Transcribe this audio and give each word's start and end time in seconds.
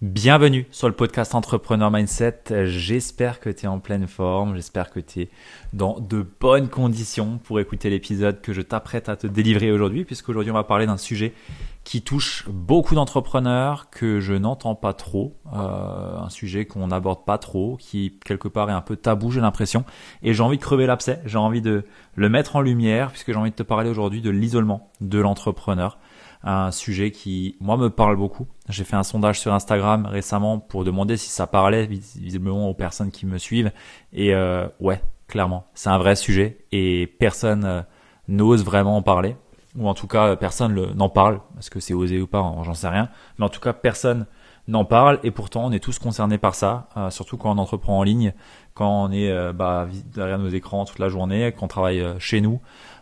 Bienvenue 0.00 0.64
sur 0.70 0.86
le 0.86 0.94
podcast 0.94 1.34
Entrepreneur 1.34 1.90
Mindset. 1.90 2.66
J'espère 2.66 3.40
que 3.40 3.50
tu 3.50 3.64
es 3.64 3.66
en 3.68 3.80
pleine 3.80 4.06
forme, 4.06 4.54
j'espère 4.54 4.90
que 4.90 5.00
tu 5.00 5.22
es 5.22 5.28
dans 5.72 5.98
de 5.98 6.24
bonnes 6.40 6.68
conditions 6.68 7.38
pour 7.42 7.58
écouter 7.58 7.90
l'épisode 7.90 8.40
que 8.40 8.52
je 8.52 8.62
t'apprête 8.62 9.08
à 9.08 9.16
te 9.16 9.26
délivrer 9.26 9.72
aujourd'hui, 9.72 10.04
puisqu'aujourd'hui 10.04 10.52
on 10.52 10.54
va 10.54 10.62
parler 10.62 10.86
d'un 10.86 10.98
sujet 10.98 11.34
qui 11.82 12.02
touche 12.02 12.44
beaucoup 12.48 12.94
d'entrepreneurs 12.94 13.90
que 13.90 14.20
je 14.20 14.34
n'entends 14.34 14.76
pas 14.76 14.92
trop, 14.92 15.34
euh, 15.52 16.18
un 16.18 16.30
sujet 16.30 16.64
qu'on 16.64 16.86
n'aborde 16.86 17.24
pas 17.24 17.38
trop, 17.38 17.76
qui 17.80 18.20
quelque 18.24 18.46
part 18.46 18.70
est 18.70 18.74
un 18.74 18.82
peu 18.82 18.94
tabou 18.94 19.32
j'ai 19.32 19.40
l'impression, 19.40 19.84
et 20.22 20.32
j'ai 20.32 20.44
envie 20.44 20.58
de 20.58 20.62
crever 20.62 20.86
l'abcès, 20.86 21.20
j'ai 21.24 21.38
envie 21.38 21.62
de 21.62 21.84
le 22.14 22.28
mettre 22.28 22.54
en 22.54 22.60
lumière, 22.60 23.10
puisque 23.10 23.32
j'ai 23.32 23.38
envie 23.38 23.50
de 23.50 23.56
te 23.56 23.64
parler 23.64 23.90
aujourd'hui 23.90 24.20
de 24.20 24.30
l'isolement 24.30 24.92
de 25.00 25.18
l'entrepreneur 25.18 25.98
un 26.42 26.70
sujet 26.70 27.10
qui, 27.10 27.56
moi, 27.60 27.76
me 27.76 27.90
parle 27.90 28.16
beaucoup. 28.16 28.46
J'ai 28.68 28.84
fait 28.84 28.96
un 28.96 29.02
sondage 29.02 29.40
sur 29.40 29.52
Instagram 29.52 30.06
récemment 30.06 30.58
pour 30.58 30.84
demander 30.84 31.16
si 31.16 31.30
ça 31.30 31.46
parlait 31.46 31.86
visiblement 31.86 32.70
aux 32.70 32.74
personnes 32.74 33.10
qui 33.10 33.26
me 33.26 33.38
suivent. 33.38 33.72
Et 34.12 34.34
euh, 34.34 34.68
ouais, 34.80 35.02
clairement, 35.26 35.66
c'est 35.74 35.90
un 35.90 35.98
vrai 35.98 36.16
sujet 36.16 36.58
et 36.72 37.06
personne 37.18 37.64
euh, 37.64 37.82
n'ose 38.28 38.64
vraiment 38.64 38.96
en 38.96 39.02
parler. 39.02 39.36
Ou 39.76 39.88
en 39.88 39.94
tout 39.94 40.06
cas, 40.06 40.34
personne 40.36 40.92
n'en 40.94 41.08
parle. 41.08 41.40
Est-ce 41.58 41.70
que 41.70 41.80
c'est 41.80 41.94
osé 41.94 42.20
ou 42.20 42.26
pas 42.26 42.54
J'en 42.62 42.74
sais 42.74 42.88
rien. 42.88 43.10
Mais 43.38 43.44
en 43.44 43.48
tout 43.48 43.60
cas, 43.60 43.72
personne 43.72 44.26
n'en 44.68 44.84
parle 44.84 45.18
et 45.24 45.32
pourtant 45.32 45.66
on 45.66 45.72
est 45.72 45.80
tous 45.82 45.98
concernés 45.98 46.38
par 46.38 46.54
ça, 46.54 46.88
euh, 46.96 47.10
surtout 47.10 47.36
quand 47.36 47.50
on 47.50 47.58
entreprend 47.58 47.98
en 47.98 48.02
ligne, 48.04 48.32
quand 48.74 49.04
on 49.04 49.10
est 49.10 49.30
euh, 49.30 49.52
bah, 49.52 49.88
derrière 50.14 50.38
nos 50.38 50.48
écrans 50.48 50.84
toute 50.84 51.00
la 51.00 51.08
journée, 51.08 51.52
qu'on 51.52 51.66
travaille 51.66 52.04
chez 52.18 52.40
nous. 52.40 52.60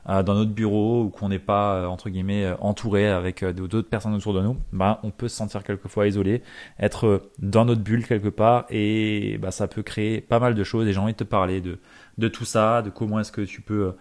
Euh, 0.08 0.22
dans 0.22 0.34
notre 0.34 0.52
bureau 0.52 1.04
ou 1.04 1.10
qu'on 1.10 1.28
n'est 1.28 1.40
pas 1.40 1.74
euh, 1.74 1.86
entre 1.86 2.10
guillemets 2.10 2.44
euh, 2.44 2.54
entouré 2.60 3.08
avec 3.08 3.44
d'autres 3.44 3.88
personnes 3.88 4.14
autour 4.14 4.34
de 4.34 4.40
nous, 4.40 4.56
bah, 4.72 5.00
on 5.02 5.10
peut 5.10 5.26
se 5.26 5.34
sentir 5.34 5.64
quelquefois 5.64 6.06
isolé, 6.06 6.42
être 6.78 7.28
dans 7.40 7.64
notre 7.64 7.80
bulle 7.80 8.06
quelque 8.06 8.28
part 8.28 8.66
et 8.70 9.36
bah, 9.38 9.50
ça 9.50 9.66
peut 9.66 9.82
créer 9.82 10.20
pas 10.20 10.38
mal 10.38 10.54
de 10.54 10.62
choses. 10.62 10.86
Et 10.86 10.92
j'ai 10.92 11.01
envie 11.01 11.12
de 11.12 11.18
te 11.18 11.24
parler 11.24 11.60
de, 11.60 11.80
de 12.18 12.28
tout 12.28 12.45
ça, 12.45 12.82
de 12.82 12.90
comment 12.90 13.18
est-ce 13.18 13.32
que 13.32 13.40
tu 13.40 13.62
peux 13.62 13.95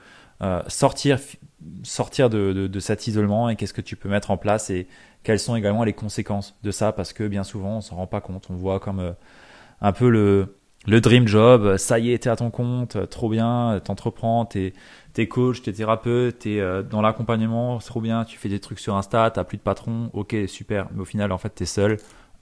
sortir, 0.68 1.20
sortir 1.84 2.30
de, 2.30 2.68
de, 2.68 2.80
cet 2.80 3.08
isolement 3.08 3.50
et 3.50 3.56
qu'est-ce 3.56 3.74
que 3.74 3.82
tu 3.82 3.96
peux 3.96 4.10
mettre 4.10 4.32
en 4.32 4.38
place 4.38 4.70
et 4.70 4.88
quelles 5.24 5.40
sont 5.40 5.56
également 5.56 5.84
les 5.84 5.94
conséquences 5.94 6.56
de 6.64 6.72
ça 6.72 6.92
parce 6.92 7.14
que 7.14 7.28
bien 7.28 7.44
souvent 7.44 7.78
on 7.78 7.82
s'en 7.82 7.96
rend 7.96 8.08
pas 8.08 8.22
compte. 8.22 8.48
On 8.50 8.56
voit 8.56 8.80
comme 8.80 9.16
un 9.82 9.92
peu 9.92 10.10
le, 10.10 10.58
le 10.88 11.02
dream 11.02 11.28
job, 11.28 11.78
ça 11.78 12.00
y 12.00 12.12
est, 12.12 12.20
t'es 12.20 12.30
à 12.30 12.36
ton 12.36 12.52
compte, 12.52 13.10
trop 13.10 13.30
bien, 13.30 13.80
t'entreprends, 13.84 14.46
t'es 14.46 14.74
t'es 15.16 15.28
coach, 15.28 15.62
t'es 15.62 15.72
thérapeute, 15.72 16.40
t'es 16.40 16.60
euh, 16.60 16.84
dans 16.84 17.02
l'accompagnement, 17.02 17.80
trop 17.80 18.02
bien, 18.02 18.26
tu 18.26 18.38
fais 18.38 18.50
des 18.50 18.60
trucs 18.60 18.80
sur 18.80 18.96
Insta, 18.96 19.32
t'as 19.32 19.46
plus 19.46 19.58
de 19.58 19.64
patron, 19.64 20.10
ok, 20.14 20.36
super, 20.48 20.88
mais 20.94 21.02
au 21.02 21.06
final, 21.06 21.32
en 21.32 21.38
fait, 21.38 21.50
t'es 21.50 21.66
seul, 21.66 21.98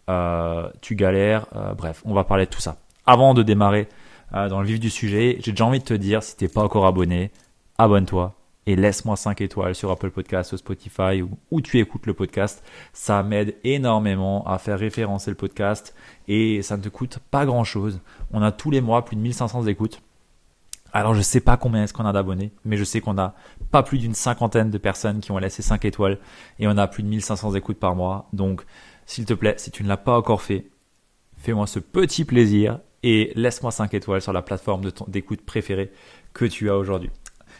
euh, 0.09 0.67
tu 0.81 0.95
galères, 0.95 1.45
euh, 1.55 1.73
bref, 1.75 2.01
on 2.03 2.13
va 2.13 2.23
parler 2.23 2.45
de 2.45 2.49
tout 2.49 2.59
ça. 2.59 2.77
Avant 3.05 3.33
de 3.33 3.43
démarrer 3.43 3.87
dans 4.31 4.61
le 4.61 4.65
vif 4.65 4.79
du 4.79 4.89
sujet, 4.89 5.37
j'ai 5.41 5.51
déjà 5.51 5.63
envie 5.63 5.77
de 5.77 5.83
te 5.83 5.93
dire, 5.93 6.23
si 6.23 6.35
t'es 6.35 6.47
pas 6.47 6.61
encore 6.61 6.87
abonné, 6.87 7.29
abonne-toi 7.77 8.35
et 8.65 8.75
laisse-moi 8.75 9.15
5 9.15 9.41
étoiles 9.41 9.75
sur 9.75 9.91
Apple 9.91 10.11
Podcast, 10.11 10.55
Spotify 10.55 11.21
ou 11.21 11.31
où 11.51 11.61
tu 11.61 11.79
écoutes 11.79 12.05
le 12.05 12.13
podcast. 12.13 12.63
Ça 12.93 13.23
m'aide 13.23 13.55
énormément 13.63 14.45
à 14.47 14.57
faire 14.57 14.79
référencer 14.79 15.31
le 15.31 15.35
podcast 15.35 15.93
et 16.27 16.61
ça 16.61 16.77
ne 16.77 16.83
te 16.83 16.89
coûte 16.89 17.19
pas 17.31 17.45
grand 17.45 17.63
chose. 17.63 17.99
On 18.31 18.41
a 18.41 18.51
tous 18.51 18.71
les 18.71 18.81
mois 18.81 19.03
plus 19.03 19.15
de 19.15 19.21
1500 19.21 19.67
écoutes. 19.67 20.01
Alors 20.93 21.15
je 21.15 21.21
sais 21.21 21.41
pas 21.41 21.57
combien 21.57 21.83
est-ce 21.83 21.93
qu'on 21.93 22.05
a 22.05 22.13
d'abonnés, 22.13 22.51
mais 22.65 22.77
je 22.77 22.83
sais 22.83 23.01
qu'on 23.01 23.17
a 23.17 23.33
pas 23.71 23.81
plus 23.81 23.97
d'une 23.97 24.13
cinquantaine 24.13 24.69
de 24.69 24.77
personnes 24.77 25.21
qui 25.21 25.31
ont 25.31 25.39
laissé 25.39 25.63
5 25.63 25.83
étoiles 25.85 26.19
et 26.59 26.67
on 26.67 26.77
a 26.77 26.87
plus 26.87 27.01
de 27.03 27.07
1500 27.07 27.55
écoutes 27.55 27.79
par 27.79 27.95
mois. 27.95 28.29
Donc 28.31 28.63
s'il 29.05 29.25
te 29.25 29.33
plaît, 29.33 29.55
si 29.57 29.71
tu 29.71 29.83
ne 29.83 29.89
l'as 29.89 29.97
pas 29.97 30.17
encore 30.17 30.41
fait, 30.41 30.67
fais-moi 31.37 31.67
ce 31.67 31.79
petit 31.79 32.25
plaisir 32.25 32.79
et 33.01 33.33
laisse-moi 33.35 33.71
5 33.71 33.93
étoiles 33.95 34.21
sur 34.21 34.31
la 34.31 34.41
plateforme 34.41 34.83
d'écoute 35.07 35.41
préférée 35.41 35.91
que 36.33 36.45
tu 36.45 36.69
as 36.69 36.77
aujourd'hui. 36.77 37.09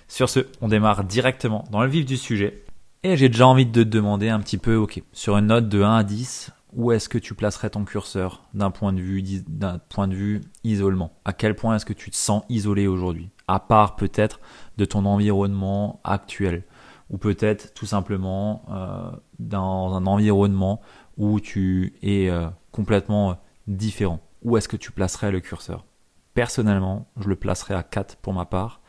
Sur 0.08 0.30
ce, 0.30 0.42
on 0.62 0.68
démarre 0.68 1.04
directement 1.04 1.64
dans 1.72 1.82
le 1.82 1.90
vif 1.90 2.06
du 2.06 2.18
sujet. 2.18 2.64
Et 3.04 3.18
j'ai 3.18 3.30
déjà 3.30 3.48
envie 3.48 3.66
de 3.66 3.84
te 3.84 3.90
demander 3.90 4.30
un 4.30 4.40
petit 4.40 4.58
peu, 4.58 4.76
ok, 4.76 5.04
sur 5.12 5.38
une 5.38 5.48
note 5.48 5.68
de 5.68 5.82
1 5.82 5.96
à 5.96 6.04
10, 6.04 6.52
où 6.76 6.92
est-ce 6.92 7.10
que 7.10 7.18
tu 7.18 7.36
placerais 7.36 7.70
ton 7.70 7.86
curseur 7.86 8.44
d'un 8.54 8.72
point 8.72 8.94
de 8.94 9.02
vue 9.02 9.44
point 9.90 10.08
de 10.08 10.16
vue 10.16 10.42
isolement? 10.64 11.12
À 11.26 11.34
quel 11.34 11.56
point 11.56 11.76
est-ce 11.76 11.86
que 11.86 11.94
tu 11.94 12.10
te 12.10 12.16
sens 12.16 12.44
isolé 12.50 12.88
aujourd'hui? 12.88 13.30
À 13.48 13.60
part 13.60 13.96
peut-être 13.96 14.40
de 14.78 14.86
ton 14.86 15.06
environnement 15.06 16.00
actuel. 16.04 16.64
Ou 17.10 17.18
peut-être 17.18 17.74
tout 17.74 17.86
simplement 17.86 18.66
euh, 18.72 19.12
dans 19.38 19.94
un 19.94 20.06
environnement 20.08 20.82
où 21.18 21.40
tu 21.40 21.94
es 22.02 22.30
euh, 22.30 22.48
complètement 22.72 23.38
différent. 23.68 24.20
Où 24.42 24.58
est-ce 24.58 24.68
que 24.68 24.78
tu 24.78 24.92
placerais 24.92 25.32
le 25.32 25.42
curseur? 25.42 25.86
Personnellement, 26.34 27.08
je 27.20 27.30
le 27.30 27.36
placerais 27.36 27.76
à 27.76 27.84
4 27.84 28.16
pour 28.16 28.34
ma 28.34 28.46
part. 28.46 28.82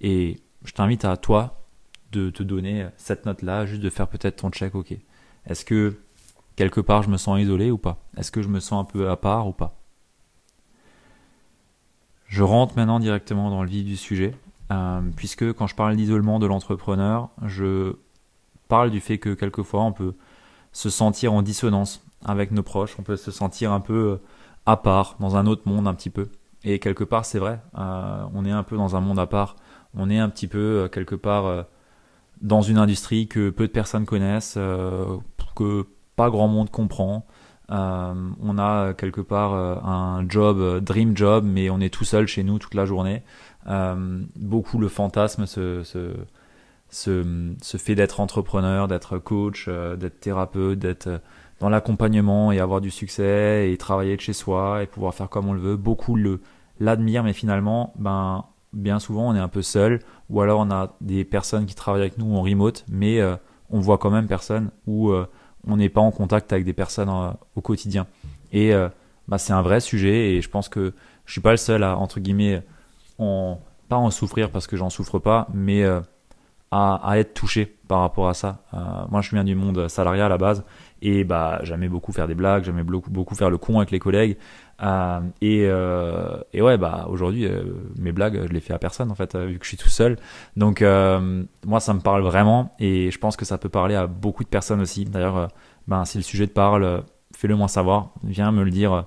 Et 0.00 0.40
je 0.64 0.72
t'invite 0.72 1.04
à 1.04 1.16
toi 1.16 1.66
de 2.12 2.30
te 2.30 2.42
donner 2.42 2.88
cette 2.96 3.26
note-là, 3.26 3.66
juste 3.66 3.82
de 3.82 3.90
faire 3.90 4.08
peut-être 4.08 4.36
ton 4.36 4.50
check, 4.50 4.74
ok. 4.74 4.94
Est-ce 5.46 5.64
que 5.64 5.96
quelque 6.56 6.80
part 6.80 7.02
je 7.02 7.08
me 7.08 7.16
sens 7.16 7.40
isolé 7.40 7.70
ou 7.70 7.78
pas? 7.78 7.98
Est-ce 8.16 8.30
que 8.30 8.42
je 8.42 8.48
me 8.48 8.60
sens 8.60 8.82
un 8.82 8.84
peu 8.84 9.08
à 9.08 9.16
part 9.16 9.48
ou 9.48 9.52
pas? 9.52 9.76
Je 12.26 12.42
rentre 12.42 12.76
maintenant 12.76 13.00
directement 13.00 13.50
dans 13.50 13.62
le 13.62 13.68
vif 13.68 13.84
du 13.84 13.96
sujet, 13.96 14.36
euh, 14.70 15.00
puisque 15.16 15.52
quand 15.52 15.66
je 15.66 15.74
parle 15.74 15.96
d'isolement 15.96 16.38
de 16.38 16.46
l'entrepreneur, 16.46 17.30
je 17.44 17.96
parle 18.68 18.90
du 18.90 19.00
fait 19.00 19.18
que 19.18 19.34
quelquefois 19.34 19.82
on 19.82 19.92
peut 19.92 20.14
se 20.72 20.90
sentir 20.90 21.32
en 21.32 21.42
dissonance 21.42 22.04
avec 22.24 22.52
nos 22.52 22.62
proches, 22.62 22.94
on 22.98 23.02
peut 23.02 23.16
se 23.16 23.32
sentir 23.32 23.72
un 23.72 23.80
peu 23.80 23.94
euh, 23.94 24.16
à 24.66 24.76
part, 24.76 25.16
dans 25.18 25.36
un 25.36 25.46
autre 25.46 25.62
monde 25.68 25.88
un 25.88 25.94
petit 25.94 26.10
peu. 26.10 26.28
Et 26.62 26.78
quelque 26.78 27.02
part 27.02 27.24
c'est 27.24 27.40
vrai, 27.40 27.60
euh, 27.76 28.24
on 28.32 28.44
est 28.44 28.52
un 28.52 28.62
peu 28.62 28.76
dans 28.76 28.94
un 28.94 29.00
monde 29.00 29.18
à 29.18 29.26
part, 29.26 29.56
on 29.96 30.10
est 30.10 30.18
un 30.18 30.28
petit 30.28 30.46
peu 30.46 30.88
quelque 30.92 31.14
part 31.14 31.66
dans 32.40 32.62
une 32.62 32.78
industrie 32.78 33.28
que 33.28 33.50
peu 33.50 33.66
de 33.66 33.72
personnes 33.72 34.06
connaissent, 34.06 34.58
que 35.54 35.86
grand 36.28 36.48
monde 36.48 36.70
comprend. 36.70 37.26
Euh, 37.70 38.14
on 38.42 38.58
a 38.58 38.92
quelque 38.94 39.20
part 39.20 39.54
euh, 39.54 39.76
un 39.84 40.28
job, 40.28 40.58
euh, 40.58 40.80
dream 40.80 41.16
job, 41.16 41.44
mais 41.46 41.70
on 41.70 41.80
est 41.80 41.88
tout 41.88 42.04
seul 42.04 42.26
chez 42.26 42.42
nous 42.42 42.58
toute 42.58 42.74
la 42.74 42.84
journée. 42.84 43.22
beaucoup 44.36 44.78
le 44.78 44.88
fantasme 44.88 45.46
se, 45.46 45.84
fait 47.78 47.94
d'être 47.94 48.20
entrepreneur, 48.20 48.88
d'être 48.88 49.18
coach, 49.18 49.68
d'être 49.68 50.20
thérapeute, 50.20 50.78
d'être 50.78 51.20
dans 51.60 51.68
l'accompagnement 51.68 52.52
et 52.52 52.58
avoir 52.58 52.80
du 52.80 52.90
succès 52.90 53.70
et 53.70 53.76
travailler 53.76 54.16
de 54.16 54.20
chez 54.20 54.32
soi 54.32 54.82
et 54.82 54.86
pouvoir 54.86 55.14
faire 55.14 55.28
comme 55.28 55.48
on 55.48 55.52
le 55.52 55.60
veut. 55.60 55.76
Beaucoup 55.76 56.16
le 56.16 56.40
l'admirent, 56.80 57.22
mais 57.22 57.34
finalement, 57.34 57.92
ben 57.98 58.46
bien 58.72 58.98
souvent 58.98 59.30
on 59.30 59.34
est 59.34 59.40
un 59.40 59.48
peu 59.48 59.62
seul 59.62 60.00
ou 60.28 60.40
alors 60.40 60.60
on 60.60 60.70
a 60.70 60.94
des 61.00 61.24
personnes 61.24 61.66
qui 61.66 61.74
travaillent 61.74 62.02
avec 62.02 62.18
nous 62.18 62.34
en 62.34 62.42
remote, 62.42 62.84
mais 62.88 63.20
on 63.70 63.80
voit 63.80 63.98
quand 63.98 64.10
même 64.10 64.26
personne 64.26 64.70
ou 64.86 65.12
on 65.66 65.76
n'est 65.76 65.88
pas 65.88 66.00
en 66.00 66.10
contact 66.10 66.52
avec 66.52 66.64
des 66.64 66.72
personnes 66.72 67.08
euh, 67.08 67.30
au 67.56 67.60
quotidien. 67.60 68.06
Et 68.52 68.74
euh, 68.74 68.88
bah, 69.28 69.38
c'est 69.38 69.52
un 69.52 69.62
vrai 69.62 69.80
sujet 69.80 70.32
et 70.32 70.42
je 70.42 70.48
pense 70.48 70.68
que 70.68 70.92
je 71.26 71.32
suis 71.32 71.40
pas 71.40 71.50
le 71.50 71.56
seul 71.56 71.82
à 71.82 71.96
entre 71.96 72.20
guillemets 72.20 72.62
en 73.18 73.60
pas 73.88 73.96
en 73.96 74.10
souffrir 74.10 74.50
parce 74.50 74.66
que 74.66 74.76
j'en 74.76 74.90
souffre 74.90 75.18
pas, 75.18 75.48
mais 75.52 75.84
euh, 76.72 76.76
à, 77.02 77.18
être 77.18 77.34
touché 77.34 77.66
par 77.88 78.00
rapport 78.00 78.28
à 78.28 78.34
ça. 78.34 78.62
moi, 79.10 79.20
je 79.22 79.30
viens 79.30 79.42
du 79.42 79.56
monde 79.56 79.88
salarial 79.88 80.26
à 80.26 80.28
la 80.28 80.38
base 80.38 80.64
et 81.02 81.24
bah 81.24 81.58
j'aimais 81.64 81.88
beaucoup 81.88 82.12
faire 82.12 82.28
des 82.28 82.36
blagues, 82.36 82.62
j'aimais 82.62 82.84
beaucoup, 82.84 83.10
beaucoup 83.10 83.34
faire 83.34 83.50
le 83.50 83.58
con 83.58 83.78
avec 83.78 83.90
les 83.90 83.98
collègues. 83.98 84.36
et, 85.40 85.62
et 85.62 86.62
ouais, 86.62 86.78
bah 86.78 87.06
aujourd'hui, 87.08 87.48
mes 87.98 88.12
blagues, 88.12 88.46
je 88.46 88.52
les 88.52 88.60
fais 88.60 88.72
à 88.72 88.78
personne 88.78 89.10
en 89.10 89.16
fait, 89.16 89.34
vu 89.36 89.58
que 89.58 89.64
je 89.64 89.70
suis 89.70 89.76
tout 89.76 89.88
seul. 89.88 90.16
Donc 90.56 90.80
moi, 91.66 91.80
ça 91.80 91.92
me 91.92 92.00
parle 92.00 92.22
vraiment 92.22 92.70
et 92.78 93.10
je 93.10 93.18
pense 93.18 93.36
que 93.36 93.44
ça 93.44 93.58
peut 93.58 93.68
parler 93.68 93.96
à 93.96 94.06
beaucoup 94.06 94.44
de 94.44 94.48
personnes 94.48 94.80
aussi. 94.80 95.04
D'ailleurs, 95.04 95.48
ben, 95.88 96.04
si 96.04 96.18
le 96.18 96.22
sujet 96.22 96.46
te 96.46 96.52
parle, 96.52 97.02
fais-le 97.36 97.56
moi 97.56 97.66
savoir. 97.66 98.10
Viens 98.22 98.52
me 98.52 98.62
le 98.62 98.70
dire 98.70 99.06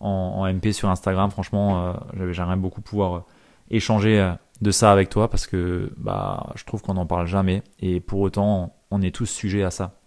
en, 0.00 0.08
en 0.08 0.52
MP 0.52 0.72
sur 0.72 0.88
Instagram. 0.88 1.30
Franchement, 1.30 1.94
j'aimerais 2.32 2.56
beaucoup 2.56 2.80
pouvoir 2.80 3.22
échanger 3.70 4.34
de 4.64 4.72
ça 4.72 4.90
avec 4.90 5.10
toi 5.10 5.30
parce 5.30 5.46
que 5.46 5.92
bah, 5.96 6.52
je 6.56 6.64
trouve 6.64 6.82
qu'on 6.82 6.94
n'en 6.94 7.06
parle 7.06 7.28
jamais 7.28 7.62
et 7.78 8.00
pour 8.00 8.20
autant 8.20 8.74
on 8.90 9.00
est 9.02 9.14
tous 9.14 9.26
sujets 9.26 9.62
à 9.62 9.70
ça. 9.70 10.00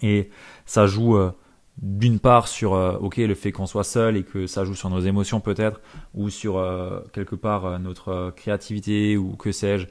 Et 0.00 0.30
ça 0.64 0.86
joue 0.86 1.16
euh, 1.16 1.32
d'une 1.78 2.20
part 2.20 2.46
sur 2.46 2.74
euh, 2.74 2.96
ok 2.98 3.16
le 3.16 3.34
fait 3.34 3.50
qu'on 3.50 3.66
soit 3.66 3.84
seul 3.84 4.16
et 4.16 4.22
que 4.22 4.46
ça 4.46 4.64
joue 4.64 4.74
sur 4.74 4.90
nos 4.90 5.00
émotions 5.00 5.40
peut-être 5.40 5.80
ou 6.14 6.30
sur 6.30 6.58
euh, 6.58 7.00
quelque 7.12 7.34
part 7.34 7.80
notre 7.80 8.30
créativité 8.36 9.16
ou 9.16 9.34
que 9.36 9.50
sais-je 9.50 9.86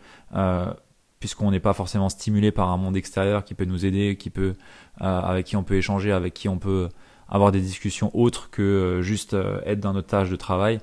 puisqu'on 1.19 1.51
n'est 1.51 1.60
pas 1.60 1.74
forcément 1.74 2.10
stimulé 2.10 2.51
par 2.51 2.69
un 2.69 2.77
monde 2.77 2.98
extérieur 2.98 3.44
qui 3.44 3.54
peut 3.54 3.66
nous 3.66 3.86
aider, 3.86 4.16
qui 4.18 4.31
peut 4.31 4.56
avec 4.98 5.45
qui 5.45 5.56
on 5.56 5.63
peut 5.63 5.75
échanger, 5.75 6.12
avec 6.12 6.34
qui 6.34 6.50
on 6.50 6.57
peut 6.57 6.89
avoir 7.30 7.51
des 7.51 7.62
discussions 7.62 8.10
autres 8.16 8.50
que 8.50 9.01
juste 9.04 9.36
être 9.66 9.80
dans 9.80 9.94
notre 9.94 10.07
tâche 10.07 10.31
de 10.31 10.36
travail. 10.36 10.80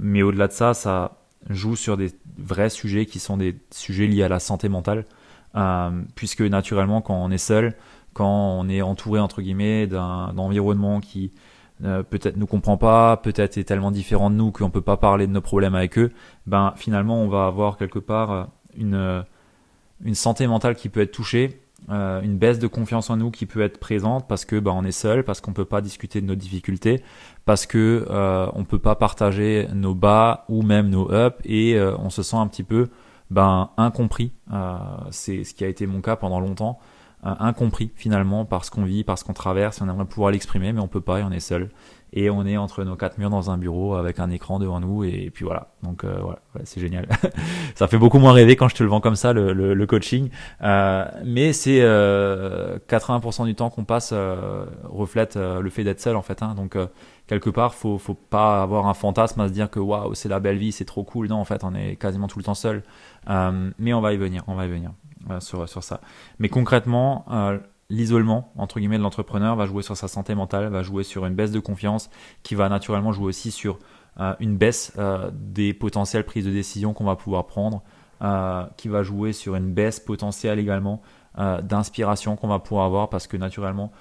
mais 0.00 0.22
au-delà 0.22 0.48
de 0.48 0.52
ça, 0.52 0.74
ça 0.74 1.23
joue 1.50 1.76
sur 1.76 1.96
des 1.96 2.10
vrais 2.38 2.70
sujets 2.70 3.06
qui 3.06 3.18
sont 3.18 3.36
des 3.36 3.56
sujets 3.70 4.06
liés 4.06 4.22
à 4.22 4.28
la 4.28 4.40
santé 4.40 4.68
mentale, 4.68 5.04
euh, 5.56 5.90
puisque 6.14 6.40
naturellement 6.40 7.00
quand 7.00 7.14
on 7.14 7.30
est 7.30 7.38
seul, 7.38 7.74
quand 8.12 8.58
on 8.58 8.68
est 8.68 8.82
entouré 8.82 9.20
entre 9.20 9.42
guillemets 9.42 9.86
d'un 9.86 10.36
environnement 10.36 11.00
qui 11.00 11.32
euh, 11.84 12.02
peut-être 12.02 12.36
nous 12.36 12.46
comprend 12.46 12.76
pas, 12.76 13.16
peut-être 13.16 13.58
est 13.58 13.64
tellement 13.64 13.90
différent 13.90 14.30
de 14.30 14.36
nous 14.36 14.52
qu'on 14.52 14.70
peut 14.70 14.80
pas 14.80 14.96
parler 14.96 15.26
de 15.26 15.32
nos 15.32 15.40
problèmes 15.40 15.74
avec 15.74 15.98
eux, 15.98 16.12
ben 16.46 16.72
finalement 16.76 17.20
on 17.20 17.28
va 17.28 17.46
avoir 17.46 17.76
quelque 17.76 17.98
part 17.98 18.30
euh, 18.30 18.44
une 18.76 19.24
une 20.04 20.14
santé 20.14 20.46
mentale 20.46 20.74
qui 20.74 20.88
peut 20.88 21.00
être 21.00 21.12
touchée, 21.12 21.60
une 21.88 22.36
baisse 22.36 22.58
de 22.58 22.66
confiance 22.66 23.10
en 23.10 23.16
nous 23.16 23.30
qui 23.30 23.46
peut 23.46 23.62
être 23.62 23.78
présente 23.78 24.26
parce 24.26 24.44
que 24.44 24.58
ben 24.58 24.72
on 24.72 24.84
est 24.84 24.92
seul, 24.92 25.22
parce 25.22 25.40
qu'on 25.40 25.52
peut 25.52 25.64
pas 25.64 25.80
discuter 25.80 26.20
de 26.20 26.26
nos 26.26 26.34
difficultés, 26.34 27.02
parce 27.44 27.66
que 27.66 28.06
euh, 28.10 28.46
on 28.54 28.64
peut 28.64 28.78
pas 28.78 28.94
partager 28.94 29.68
nos 29.74 29.94
bas 29.94 30.44
ou 30.48 30.62
même 30.62 30.88
nos 30.88 31.12
ups 31.12 31.36
et 31.44 31.78
on 31.80 32.10
se 32.10 32.22
sent 32.22 32.36
un 32.36 32.46
petit 32.46 32.62
peu 32.64 32.88
ben 33.30 33.70
incompris. 33.76 34.32
c'est 35.10 35.44
ce 35.44 35.54
qui 35.54 35.64
a 35.64 35.68
été 35.68 35.86
mon 35.86 36.00
cas 36.00 36.16
pendant 36.16 36.40
longtemps. 36.40 36.78
Euh, 37.26 37.34
incompris 37.38 37.90
finalement 37.96 38.44
par 38.44 38.66
ce 38.66 38.70
qu'on 38.70 38.84
vit, 38.84 39.02
par 39.02 39.18
ce 39.18 39.24
qu'on 39.24 39.32
traverse. 39.32 39.80
On 39.80 39.88
aimerait 39.88 40.04
pouvoir 40.04 40.30
l'exprimer, 40.30 40.74
mais 40.74 40.80
on 40.80 40.88
peut 40.88 41.00
pas 41.00 41.20
et 41.20 41.22
on 41.22 41.30
est 41.30 41.40
seul. 41.40 41.70
Et 42.16 42.30
on 42.30 42.46
est 42.46 42.56
entre 42.56 42.84
nos 42.84 42.94
quatre 42.94 43.18
murs 43.18 43.28
dans 43.28 43.50
un 43.50 43.58
bureau 43.58 43.94
avec 43.94 44.20
un 44.20 44.30
écran 44.30 44.60
devant 44.60 44.78
nous 44.78 45.02
et, 45.02 45.30
puis 45.34 45.44
voilà. 45.44 45.72
Donc 45.82 46.04
euh, 46.04 46.16
voilà, 46.22 46.38
c'est 46.62 46.80
génial. 46.80 47.08
ça 47.74 47.88
fait 47.88 47.98
beaucoup 47.98 48.20
moins 48.20 48.32
rêver 48.32 48.54
quand 48.54 48.68
je 48.68 48.76
te 48.76 48.82
le 48.84 48.88
vends 48.88 49.00
comme 49.00 49.16
ça 49.16 49.32
le, 49.32 49.52
le, 49.52 49.86
coaching, 49.86 50.30
euh, 50.62 51.04
mais 51.24 51.52
c'est 51.52 51.80
80% 51.80 53.46
du 53.46 53.54
temps 53.56 53.68
qu'on 53.68 53.84
passe 53.84 54.14
reflète 54.84 55.36
le 55.36 55.68
fait 55.70 55.82
d'être 55.82 56.00
seul 56.00 56.14
en 56.14 56.22
fait. 56.22 56.42
Hein. 56.42 56.54
Donc 56.54 56.78
quelque 57.26 57.50
part, 57.50 57.74
faut 57.74 57.98
faut 57.98 58.14
pas 58.14 58.62
avoir 58.62 58.86
un 58.86 58.94
fantasme 58.94 59.40
à 59.40 59.48
se 59.48 59.52
dire 59.52 59.68
que 59.68 59.80
waouh 59.80 60.14
c'est 60.14 60.28
la 60.28 60.38
belle 60.38 60.58
vie, 60.58 60.70
c'est 60.70 60.84
trop 60.84 61.02
cool. 61.02 61.26
Non, 61.28 61.36
en 61.36 61.44
fait, 61.44 61.64
on 61.64 61.74
est 61.74 61.96
quasiment 61.96 62.28
tout 62.28 62.38
le 62.38 62.44
temps 62.44 62.54
seul. 62.54 62.84
mais 63.78 63.92
on 63.92 64.00
va 64.00 64.12
y 64.12 64.16
venir, 64.16 64.44
on 64.46 64.54
va 64.54 64.66
y 64.66 64.68
venir. 64.68 64.92
Euh, 65.30 65.40
sur, 65.40 65.66
sur 65.66 65.82
ça. 65.82 66.02
Mais 66.38 66.50
concrètement, 66.50 67.24
euh, 67.30 67.58
l'isolement 67.90 68.52
entre 68.56 68.78
guillemets 68.78 68.98
de 68.98 69.02
l'entrepreneur 69.02 69.56
va 69.56 69.66
jouer 69.66 69.82
sur 69.82 69.96
sa 69.96 70.08
santé 70.08 70.34
mentale, 70.34 70.68
va 70.68 70.82
jouer 70.82 71.04
sur 71.04 71.26
une 71.26 71.34
baisse 71.34 71.52
de 71.52 71.60
confiance, 71.60 72.10
qui 72.42 72.54
va 72.54 72.68
naturellement 72.68 73.12
jouer 73.12 73.26
aussi 73.26 73.50
sur 73.50 73.78
euh, 74.20 74.34
une 74.40 74.56
baisse 74.56 74.92
des 75.32 75.74
potentielles 75.74 76.24
prises 76.24 76.44
de 76.44 76.50
décision 76.50 76.92
qu'on 76.92 77.04
va 77.04 77.16
pouvoir 77.16 77.46
prendre, 77.46 77.82
qui 78.76 78.88
va 78.88 79.02
jouer 79.02 79.32
sur 79.32 79.54
une 79.54 79.72
baisse 79.74 80.00
potentielle 80.00 80.58
également 80.58 81.02
d'inspiration 81.36 82.36
qu'on 82.36 82.48
va 82.48 82.58
pouvoir 82.58 82.86
avoir 82.86 83.10
parce 83.10 83.26
que 83.26 83.36
naturellement, 83.36 83.92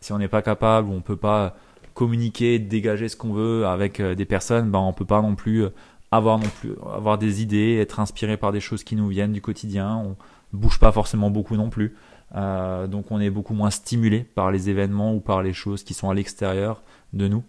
si 0.00 0.12
on 0.12 0.18
n'est 0.18 0.28
pas 0.28 0.42
capable 0.42 0.88
ou 0.88 0.92
on 0.92 1.00
peut 1.00 1.16
pas 1.16 1.56
communiquer, 1.94 2.60
dégager 2.60 3.08
ce 3.08 3.16
qu'on 3.16 3.32
veut 3.32 3.66
avec 3.66 4.00
des 4.00 4.24
personnes, 4.24 4.70
ben 4.70 4.78
on 4.78 4.92
peut 4.92 5.06
pas 5.06 5.20
non 5.20 5.34
plus 5.34 5.64
avoir 6.10 6.38
non 6.38 6.48
plus 6.60 6.74
avoir 6.94 7.18
des 7.18 7.42
idées, 7.42 7.78
être 7.80 8.00
inspiré 8.00 8.36
par 8.36 8.52
des 8.52 8.60
choses 8.60 8.84
qui 8.84 8.96
nous 8.96 9.08
viennent 9.08 9.32
du 9.32 9.40
quotidien. 9.40 9.96
On, 9.96 10.16
bouge 10.52 10.78
pas 10.78 10.92
forcément 10.92 11.28
beaucoup 11.28 11.56
non 11.56 11.68
plus. 11.68 11.96
Euh, 12.34 12.86
donc 12.86 13.10
on 13.10 13.20
est 13.20 13.30
beaucoup 13.30 13.54
moins 13.54 13.70
stimulé 13.70 14.20
par 14.20 14.50
les 14.50 14.68
événements 14.68 15.14
ou 15.14 15.20
par 15.20 15.42
les 15.42 15.52
choses 15.52 15.84
qui 15.84 15.94
sont 15.94 16.10
à 16.10 16.14
l'extérieur 16.14 16.82
de 17.12 17.28
nous. 17.28 17.44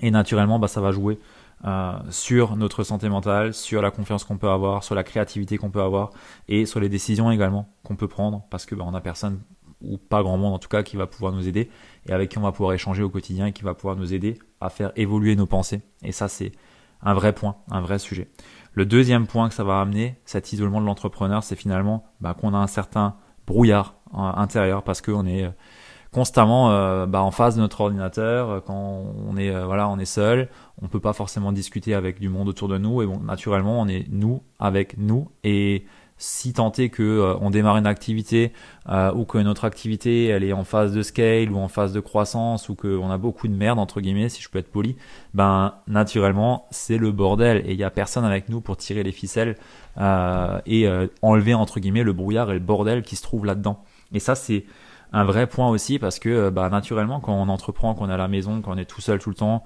Et 0.00 0.10
naturellement, 0.10 0.58
bah, 0.58 0.68
ça 0.68 0.80
va 0.80 0.92
jouer 0.92 1.18
euh, 1.64 1.92
sur 2.10 2.56
notre 2.56 2.84
santé 2.84 3.08
mentale, 3.08 3.54
sur 3.54 3.82
la 3.82 3.90
confiance 3.90 4.24
qu'on 4.24 4.38
peut 4.38 4.48
avoir, 4.48 4.84
sur 4.84 4.94
la 4.94 5.04
créativité 5.04 5.58
qu'on 5.58 5.70
peut 5.70 5.82
avoir 5.82 6.10
et 6.48 6.66
sur 6.66 6.80
les 6.80 6.88
décisions 6.88 7.30
également 7.30 7.72
qu'on 7.84 7.96
peut 7.96 8.08
prendre 8.08 8.44
parce 8.50 8.66
que 8.66 8.74
bah, 8.74 8.86
personne 9.02 9.40
ou 9.80 9.98
pas 9.98 10.22
grand 10.22 10.38
monde 10.38 10.54
en 10.54 10.58
tout 10.58 10.68
cas 10.68 10.84
qui 10.84 10.96
va 10.96 11.06
pouvoir 11.06 11.32
nous 11.32 11.48
aider 11.48 11.68
et 12.06 12.12
avec 12.12 12.30
qui 12.30 12.38
on 12.38 12.42
va 12.42 12.52
pouvoir 12.52 12.72
échanger 12.72 13.02
au 13.02 13.10
quotidien 13.10 13.46
et 13.46 13.52
qui 13.52 13.64
va 13.64 13.74
pouvoir 13.74 13.96
nous 13.96 14.14
aider 14.14 14.38
à 14.60 14.70
faire 14.70 14.92
évoluer 14.96 15.36
nos 15.36 15.46
pensées. 15.46 15.82
Et 16.02 16.12
ça 16.12 16.28
c'est 16.28 16.52
un 17.02 17.14
vrai 17.14 17.32
point, 17.32 17.56
un 17.70 17.80
vrai 17.80 17.98
sujet. 17.98 18.30
Le 18.72 18.86
deuxième 18.86 19.26
point 19.26 19.48
que 19.48 19.54
ça 19.54 19.64
va 19.64 19.80
amener, 19.80 20.16
cet 20.24 20.52
isolement 20.52 20.80
de 20.80 20.86
l'entrepreneur, 20.86 21.42
c'est 21.44 21.56
finalement 21.56 22.04
bah, 22.20 22.34
qu'on 22.34 22.54
a 22.54 22.58
un 22.58 22.66
certain 22.66 23.16
brouillard 23.52 23.94
euh, 24.14 24.18
intérieur 24.18 24.82
parce 24.82 25.02
qu'on 25.02 25.26
est 25.26 25.44
euh, 25.44 25.50
constamment 26.10 26.70
euh, 26.70 27.06
bah, 27.06 27.22
en 27.22 27.30
face 27.30 27.56
de 27.56 27.60
notre 27.60 27.82
ordinateur 27.82 28.62
quand 28.64 29.04
on 29.28 29.36
est 29.36 29.50
voilà 29.64 29.88
on 29.88 29.98
est 29.98 30.04
seul 30.04 30.48
on 30.80 30.88
peut 30.88 31.00
pas 31.00 31.12
forcément 31.12 31.52
discuter 31.52 31.94
avec 31.94 32.18
du 32.18 32.28
monde 32.28 32.48
autour 32.48 32.68
de 32.68 32.78
nous 32.78 33.02
et 33.02 33.06
bon 33.06 33.20
naturellement 33.20 33.80
on 33.80 33.88
est 33.88 34.06
nous 34.10 34.42
avec 34.58 34.98
nous 34.98 35.30
et 35.44 35.84
si 36.22 36.52
tant 36.52 36.70
est 36.78 36.88
que 36.88 37.02
euh, 37.02 37.34
on 37.40 37.50
démarre 37.50 37.76
une 37.76 37.86
activité 37.86 38.52
euh, 38.88 39.12
ou 39.12 39.24
que 39.24 39.38
notre 39.38 39.64
activité 39.64 40.26
elle 40.26 40.44
est 40.44 40.52
en 40.52 40.62
phase 40.62 40.92
de 40.92 41.02
scale 41.02 41.50
ou 41.50 41.58
en 41.58 41.66
phase 41.66 41.92
de 41.92 41.98
croissance 41.98 42.68
ou 42.68 42.76
qu'on 42.76 43.10
a 43.10 43.18
beaucoup 43.18 43.48
de 43.48 43.54
merde 43.54 43.80
entre 43.80 44.00
guillemets 44.00 44.28
si 44.28 44.40
je 44.40 44.48
peux 44.48 44.60
être 44.60 44.70
poli, 44.70 44.96
ben 45.34 45.74
naturellement 45.88 46.68
c'est 46.70 46.96
le 46.96 47.10
bordel 47.10 47.64
et 47.66 47.72
il 47.72 47.76
y 47.76 47.82
a 47.82 47.90
personne 47.90 48.24
avec 48.24 48.48
nous 48.48 48.60
pour 48.60 48.76
tirer 48.76 49.02
les 49.02 49.10
ficelles 49.10 49.56
euh, 49.98 50.60
et 50.64 50.86
enlever 51.22 51.54
entre 51.54 51.80
guillemets 51.80 52.04
le 52.04 52.12
brouillard 52.12 52.50
et 52.50 52.54
le 52.54 52.60
bordel 52.60 53.02
qui 53.02 53.16
se 53.16 53.22
trouve 53.22 53.44
là-dedans. 53.44 53.82
Et 54.12 54.20
ça 54.20 54.36
c'est 54.36 54.64
un 55.12 55.24
vrai 55.24 55.48
point 55.48 55.68
aussi 55.70 55.98
parce 55.98 56.20
que 56.20 56.50
bah, 56.50 56.68
naturellement 56.70 57.18
quand 57.18 57.34
on 57.34 57.48
entreprend, 57.48 57.94
qu'on 57.94 58.08
est 58.08 58.14
à 58.14 58.16
la 58.16 58.28
maison, 58.28 58.62
qu'on 58.62 58.78
est 58.78 58.84
tout 58.84 59.00
seul 59.00 59.18
tout 59.18 59.30
le 59.30 59.36
temps 59.36 59.64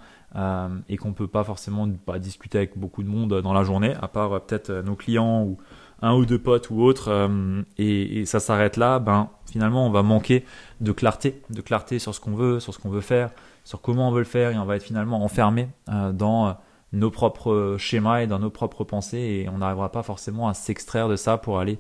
et 0.88 0.97
qu'on 0.97 1.12
peut 1.12 1.29
pas 1.29 1.44
forcément 1.44 1.87
bah, 2.06 2.19
discuter 2.19 2.59
avec 2.59 2.79
beaucoup 2.79 3.02
de 3.02 3.09
monde 3.09 3.41
dans 3.41 3.52
la 3.52 3.62
journée, 3.62 3.94
à 4.00 4.09
part 4.09 4.41
peut-être 4.41 4.70
nos 4.70 4.97
clients 4.97 5.43
ou 5.43 5.59
un 6.02 6.14
ou 6.14 6.26
deux 6.26 6.38
potes 6.38 6.70
ou 6.70 6.82
autre, 6.82 7.08
euh, 7.08 7.62
et, 7.78 8.25
ça 8.26 8.40
s'arrête 8.40 8.76
là, 8.76 8.98
ben 8.98 9.31
finalement 9.50 9.87
on 9.87 9.90
va 9.90 10.02
manquer 10.02 10.44
de 10.81 10.93
clarté, 10.93 11.40
de 11.50 11.60
clarté 11.60 11.98
sur 11.98 12.14
ce 12.14 12.20
qu'on 12.20 12.34
veut, 12.34 12.60
sur 12.60 12.75
ce 12.75 12.78
qu'on 12.78 12.90
veut 12.90 13.00
faire, 13.00 13.31
sur 13.64 13.81
comment 13.81 14.08
on 14.08 14.12
veut 14.12 14.20
le 14.20 14.25
faire, 14.25 14.50
et 14.50 14.58
on 14.58 14.64
va 14.64 14.76
être 14.76 14.82
finalement 14.82 15.25
enfermé 15.25 15.69
euh, 15.88 16.12
dans 16.12 16.48
euh, 16.48 16.52
nos 16.93 17.10
propres 17.10 17.76
schémas 17.78 18.20
et 18.20 18.26
dans 18.26 18.38
nos 18.38 18.50
propres 18.50 18.84
pensées, 18.84 19.19
et 19.19 19.48
on 19.48 19.58
n'arrivera 19.58 19.90
pas 19.90 20.02
forcément 20.02 20.48
à 20.48 20.54
s'extraire 20.54 21.08
de 21.08 21.16
ça 21.16 21.38
pour 21.38 21.58
aller 21.58 21.78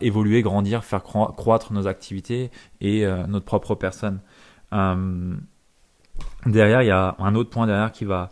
évoluer, 0.00 0.42
grandir, 0.42 0.82
faire 0.82 1.04
croître 1.04 1.72
nos 1.72 1.86
activités 1.86 2.50
et 2.80 3.06
notre 3.28 3.44
propre 3.44 3.76
personne. 3.76 4.18
derrière, 6.46 6.82
il 6.82 6.86
y 6.86 6.90
a 6.90 7.14
un 7.20 7.34
autre 7.36 7.50
point 7.50 7.68
derrière 7.68 7.92
qui 7.92 8.04
va 8.04 8.30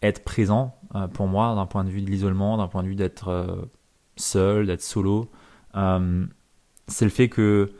être 0.00 0.24
présent 0.24 0.74
euh, 0.96 1.08
pour 1.08 1.26
moi 1.26 1.54
d'un 1.54 1.66
point 1.66 1.84
de 1.84 1.90
vue 1.90 2.02
de 2.02 2.10
l'isolement, 2.10 2.56
d'un 2.56 2.68
point 2.68 2.82
de 2.82 2.88
vue 2.88 2.94
d'être 2.94 3.28
euh, 3.28 3.68
seul, 4.16 4.66
d'être 4.66 4.82
solo. 4.82 5.28
Euh, 5.76 6.24
c'est 6.88 7.04
le 7.04 7.10
fait 7.10 7.28
que 7.28 7.72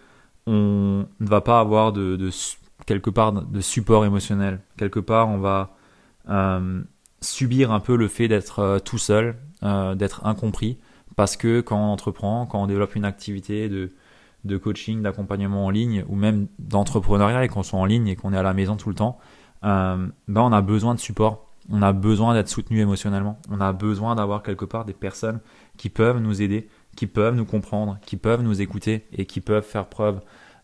on 0.46 1.06
ne 1.20 1.26
va 1.26 1.40
pas 1.40 1.60
avoir 1.60 1.92
de, 1.92 2.30
quelque 2.84 3.10
part 3.10 3.32
de 3.32 3.60
support 3.60 4.04
émotionnel. 4.04 4.60
Quelque 4.76 5.00
part, 5.00 5.28
on 5.28 5.38
va 5.38 5.76
subir 7.20 7.72
un 7.72 7.80
peu 7.80 7.96
le 7.96 8.06
fait 8.06 8.28
d'être 8.28 8.80
tout 8.84 8.98
seul, 8.98 9.36
d'être 9.96 10.24
incompris, 10.24 10.78
parce 11.16 11.36
que 11.36 11.60
quand 11.60 11.76
on 11.76 11.90
entreprend, 11.90 12.46
quand 12.46 12.62
on 12.62 12.68
développe 12.68 12.94
une 12.94 13.04
activité 13.04 13.68
de, 13.68 14.56
coaching, 14.56 15.02
d'accompagnement 15.02 15.66
en 15.66 15.70
ligne, 15.70 16.04
ou 16.08 16.14
même 16.14 16.46
d'entrepreneuriat 16.60 17.44
et 17.44 17.48
qu'on 17.48 17.64
soit 17.64 17.80
en 17.80 17.84
ligne 17.86 18.06
et 18.06 18.14
qu'on 18.14 18.32
est 18.32 18.38
à 18.38 18.44
la 18.44 18.54
maison 18.54 18.76
tout 18.76 18.88
le 18.88 18.94
temps, 18.94 19.18
ben 19.62 20.12
on 20.28 20.52
a 20.52 20.62
besoin 20.62 20.94
de 20.94 21.00
support 21.00 21.45
on 21.70 21.82
a 21.82 21.92
besoin 21.92 22.34
d'être 22.34 22.48
soutenu 22.48 22.80
émotionnellement. 22.80 23.38
On 23.50 23.60
a 23.60 23.72
besoin 23.72 24.14
d'avoir 24.14 24.42
quelque 24.42 24.64
part 24.64 24.84
des 24.84 24.92
personnes 24.92 25.40
qui 25.76 25.88
peuvent 25.88 26.20
nous 26.20 26.42
aider, 26.42 26.68
qui 26.96 27.06
peuvent 27.06 27.34
nous 27.34 27.44
comprendre, 27.44 27.98
qui 28.02 28.16
peuvent 28.16 28.42
nous 28.42 28.60
écouter 28.60 29.06
et 29.12 29.26
qui 29.26 29.40
peuvent 29.40 29.64
faire 29.64 29.86
preuve 29.86 30.20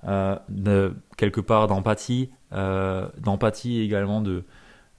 euh, 0.07 0.37
de 0.49 0.95
quelque 1.17 1.41
part 1.41 1.67
d'empathie, 1.67 2.31
euh, 2.53 3.09
d'empathie 3.19 3.81
également 3.81 4.21
de 4.21 4.45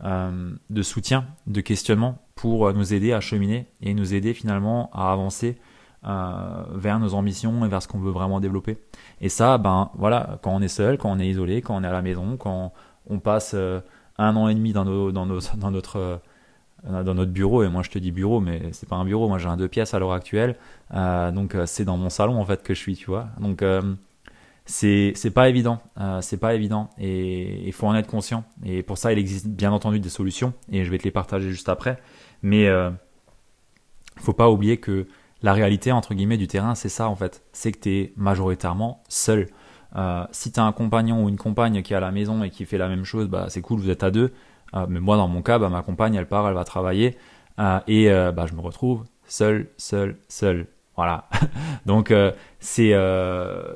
euh, 0.04 0.52
de 0.70 0.82
soutien, 0.82 1.26
de 1.48 1.62
questionnement 1.62 2.20
pour 2.36 2.74
nous 2.74 2.94
aider 2.94 3.14
à 3.14 3.22
cheminer 3.22 3.68
et 3.82 3.94
nous 3.94 4.14
aider 4.14 4.34
finalement 4.34 4.90
à 4.94 5.12
avancer 5.12 5.58
vers 6.06 7.00
nos 7.00 7.14
ambitions 7.14 7.64
et 7.64 7.70
vers 7.70 7.82
ce 7.82 7.88
qu'on 7.88 8.00
veut 8.00 8.12
vraiment 8.12 8.42
développer. 8.42 8.78
Et 9.22 9.30
ça, 9.30 9.58
ben 9.58 9.90
voilà, 9.96 10.38
quand 10.42 10.54
on 10.54 10.62
est 10.62 10.68
seul, 10.68 10.98
quand 10.98 11.10
on 11.10 11.18
est 11.18 11.28
isolé, 11.30 11.62
quand 11.62 11.78
on 11.78 11.84
est 11.86 11.88
à 11.88 11.94
la 11.94 12.02
maison, 12.02 12.36
quand 12.36 12.74
on 13.10 13.20
passe 13.20 13.56
un 14.18 14.36
an 14.36 14.48
et 14.48 14.56
demi 14.56 14.74
euh, 14.76 15.12
dans 15.12 15.26
notre 17.14 17.32
bureau 17.32 17.64
et 17.64 17.70
moi 17.70 17.82
je 17.82 17.90
te 17.90 17.98
dis 17.98 18.12
bureau 18.12 18.40
mais 18.40 18.62
c'est 18.72 18.88
pas 18.88 18.96
un 18.96 19.06
bureau 19.06 19.28
moi 19.28 19.38
j'ai 19.38 19.48
un 19.48 19.58
deux 19.58 19.68
pièces 19.68 19.94
à 19.94 20.00
l'heure 20.00 20.14
actuelle. 20.14 20.56
Euh, 20.94 21.32
donc 21.32 21.56
euh, 21.56 21.66
c'est 21.66 21.86
dans 21.86 21.98
mon 21.98 22.10
salon 22.10 22.40
en 22.40 22.46
fait 22.46 22.64
que 22.64 22.74
je 22.74 22.80
suis 22.80 22.96
tu 22.96 23.06
vois. 23.08 23.30
Donc 23.40 23.64
c'est 24.66 25.14
c'est 25.16 25.32
pas 25.32 25.50
évident. 25.50 25.82
C'est 26.22 26.38
pas 26.38 26.54
évident 26.54 26.90
et 26.98 27.68
il 27.68 27.74
faut 27.74 27.88
en 27.88 27.96
être 27.96 28.08
conscient. 28.08 28.44
Et 28.66 28.84
pour 28.84 28.98
ça 28.98 29.12
il 29.12 29.20
existe 29.20 29.48
bien 29.48 29.72
entendu 29.72 30.00
des 30.00 30.10
solutions 30.10 30.54
et 30.72 30.84
je 30.84 30.92
vais 30.92 30.98
te 30.98 31.04
les 31.04 31.12
partager 31.12 31.50
juste 31.50 31.70
après. 31.70 31.98
Mais 32.42 32.70
faut 34.18 34.34
pas 34.34 34.50
oublier 34.50 34.78
que 34.78 35.08
la 35.42 35.54
réalité 35.54 35.92
entre 35.92 36.14
guillemets 36.14 36.38
du 36.38 36.48
terrain 36.48 36.76
c'est 36.76 36.90
ça 36.90 37.10
en 37.10 37.16
fait. 37.16 37.44
C'est 37.52 37.72
que 37.72 37.80
tu 37.80 37.90
es 37.90 38.14
majoritairement 38.16 39.04
seul 39.10 39.48
euh, 39.96 40.26
si 40.32 40.52
tu 40.52 40.60
as 40.60 40.64
un 40.64 40.72
compagnon 40.72 41.24
ou 41.24 41.30
une 41.30 41.38
compagne 41.38 41.82
qui 41.82 41.94
est 41.94 41.96
à 41.96 42.00
la 42.00 42.12
maison 42.12 42.44
et 42.44 42.50
qui 42.50 42.66
fait 42.66 42.78
la 42.78 42.88
même 42.88 43.06
chose, 43.06 43.28
bah, 43.28 43.46
c'est 43.50 43.62
cool, 43.62 43.80
vous 43.80 43.90
êtes 43.90 44.04
à 44.04 44.12
deux. 44.12 44.34
Euh, 44.76 44.86
mais 44.90 45.00
moi, 45.00 45.18
dans 45.18 45.28
mon 45.28 45.42
cas, 45.42 45.60
bah, 45.60 45.70
ma 45.70 45.84
compagne, 45.84 46.16
elle 46.16 46.28
part, 46.28 46.48
elle 46.48 46.56
va 46.56 46.64
travailler. 46.64 47.18
Euh, 47.60 47.80
et 47.88 48.10
bah, 48.34 48.46
je 48.50 48.56
me 48.56 48.62
retrouve 48.62 49.04
seul, 49.26 49.68
seul, 49.78 50.18
seul. 50.28 50.68
Voilà. 50.96 51.28
Donc 51.86 52.14
c'est 52.60 52.94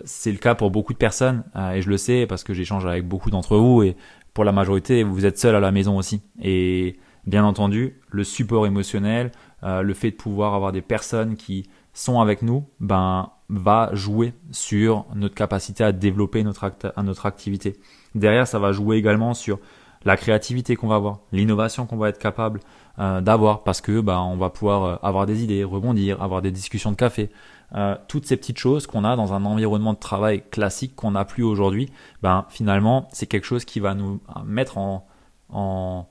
c'est 0.06 0.32
le 0.32 0.38
cas 0.38 0.56
pour 0.56 0.72
beaucoup 0.72 0.94
de 0.94 0.98
personnes 0.98 1.44
et 1.74 1.82
je 1.82 1.90
le 1.90 1.98
sais 1.98 2.26
parce 2.28 2.44
que 2.44 2.54
j'échange 2.54 2.86
avec 2.86 3.08
beaucoup 3.08 3.32
d'entre 3.32 3.58
vous 3.58 3.82
et 3.84 3.96
pour 4.34 4.44
la 4.44 4.52
majorité 4.52 5.02
vous 5.02 5.26
êtes 5.26 5.40
seul 5.40 5.56
à 5.56 5.60
la 5.60 5.72
maison 5.72 5.98
aussi. 5.98 6.22
Et 6.42 7.00
bien 7.26 7.44
entendu 7.44 8.00
le 8.10 8.24
support 8.24 8.68
émotionnel, 8.68 9.32
le 9.64 9.94
fait 9.94 10.12
de 10.12 10.16
pouvoir 10.16 10.54
avoir 10.54 10.72
des 10.72 10.82
personnes 10.82 11.36
qui 11.36 11.68
sont 11.94 12.20
avec 12.20 12.44
nous, 12.44 12.66
ben 12.80 13.32
va 13.50 13.90
jouer 13.94 14.34
sur 14.52 15.06
notre 15.16 15.36
capacité 15.36 15.84
à 15.84 15.92
développer 15.92 16.44
notre, 16.44 16.72
notre 17.02 17.26
activité. 17.26 17.78
Derrière, 18.16 18.48
ça 18.48 18.60
va 18.60 18.72
jouer 18.72 18.98
également 18.98 19.34
sur 19.34 19.60
la 20.06 20.18
créativité 20.18 20.76
qu'on 20.76 20.88
va 20.88 20.96
avoir, 20.96 21.20
l'innovation 21.32 21.86
qu'on 21.86 21.98
va 21.98 22.10
être 22.10 22.20
capable 22.20 22.60
euh, 23.00 23.22
d'avoir, 23.22 23.64
parce 23.64 23.82
que 23.82 24.00
bah, 24.02 24.22
on 24.22 24.38
va 24.38 24.50
pouvoir 24.50 24.84
euh, 24.84 24.96
avoir 25.02 25.26
des 25.26 25.44
idées, 25.44 25.64
rebondir, 25.64 26.22
avoir 26.22 26.42
des 26.42 26.52
discussions 26.52 26.92
de 26.92 26.96
café, 26.96 27.30
euh, 27.76 27.96
toutes 28.08 28.26
ces 28.26 28.38
petites 28.38 28.58
choses 28.58 28.88
qu'on 28.88 29.04
a 29.04 29.16
dans 29.16 29.34
un 29.34 29.44
environnement 29.44 29.94
de 29.94 30.00
travail 30.00 30.44
classique 30.50 30.96
qu'on 30.96 31.12
n'a 31.12 31.26
plus 31.26 31.44
aujourd'hui, 31.44 31.90
ben 32.22 32.46
finalement 32.50 33.08
c'est 33.12 33.28
quelque 33.28 33.44
chose 33.46 33.66
qui 33.66 33.80
va 33.80 33.94
nous 33.94 34.22
mettre 34.46 34.78
en, 34.78 35.06
en, 35.50 36.08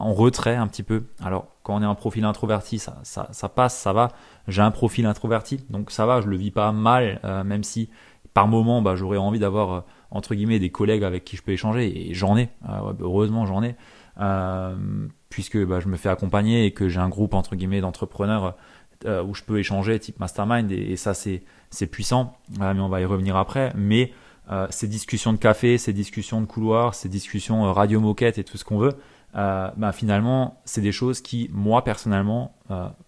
en 0.00 0.12
retrait 0.12 0.56
un 0.56 0.66
petit 0.66 0.82
peu. 0.82 1.04
Alors 1.22 1.46
quand 1.62 1.76
on 1.76 1.82
est 1.82 1.86
un 1.86 1.94
profil 1.94 2.24
introverti, 2.24 2.78
ça, 2.78 2.98
ça, 3.02 3.28
ça 3.32 3.48
passe, 3.48 3.78
ça 3.78 3.92
va. 3.92 4.08
J'ai 4.48 4.62
un 4.62 4.70
profil 4.70 5.06
introverti, 5.06 5.64
donc 5.70 5.90
ça 5.90 6.06
va, 6.06 6.20
je 6.20 6.28
le 6.28 6.36
vis 6.36 6.50
pas 6.50 6.72
mal, 6.72 7.20
même 7.44 7.62
si 7.62 7.90
par 8.34 8.48
moment 8.48 8.82
bah, 8.82 8.96
j'aurais 8.96 9.16
envie 9.16 9.38
d'avoir 9.38 9.84
entre 10.10 10.34
guillemets 10.34 10.58
des 10.58 10.70
collègues 10.70 11.04
avec 11.04 11.24
qui 11.24 11.36
je 11.36 11.42
peux 11.42 11.52
échanger 11.52 12.10
et 12.10 12.14
j'en 12.14 12.36
ai 12.36 12.48
euh, 12.68 12.92
heureusement 13.00 13.46
j'en 13.46 13.62
ai 13.62 13.76
euh, 14.20 14.74
puisque 15.28 15.58
bah, 15.64 15.80
je 15.80 15.88
me 15.88 15.96
fais 15.96 16.08
accompagner 16.08 16.66
et 16.66 16.72
que 16.72 16.88
j'ai 16.88 17.00
un 17.00 17.08
groupe 17.08 17.34
entre 17.34 17.56
guillemets 17.56 17.80
d'entrepreneurs 17.80 18.56
euh, 19.06 19.22
où 19.22 19.34
je 19.34 19.42
peux 19.42 19.58
échanger 19.58 19.98
type 19.98 20.20
mastermind 20.20 20.70
et, 20.70 20.96
ça 20.96 21.14
c'est 21.14 21.42
c'est 21.70 21.86
puissant 21.86 22.36
mais 22.58 22.80
on 22.80 22.88
va 22.88 23.00
y 23.00 23.04
revenir 23.04 23.36
après 23.36 23.72
mais 23.74 24.12
ces 24.70 24.88
discussions 24.88 25.32
de 25.32 25.38
café 25.38 25.78
ces 25.78 25.92
discussions 25.92 26.40
de 26.40 26.46
couloir 26.46 26.96
ces 26.96 27.08
discussions 27.08 27.72
radio 27.72 28.00
moquette 28.00 28.36
et 28.36 28.42
tout 28.42 28.58
ce 28.58 28.64
qu'on 28.64 28.78
veut 28.78 28.96
bah, 29.34 29.92
finalement 29.92 30.60
c'est 30.64 30.80
des 30.80 30.92
choses 30.92 31.20
qui 31.20 31.48
moi 31.52 31.84
personnellement 31.84 32.56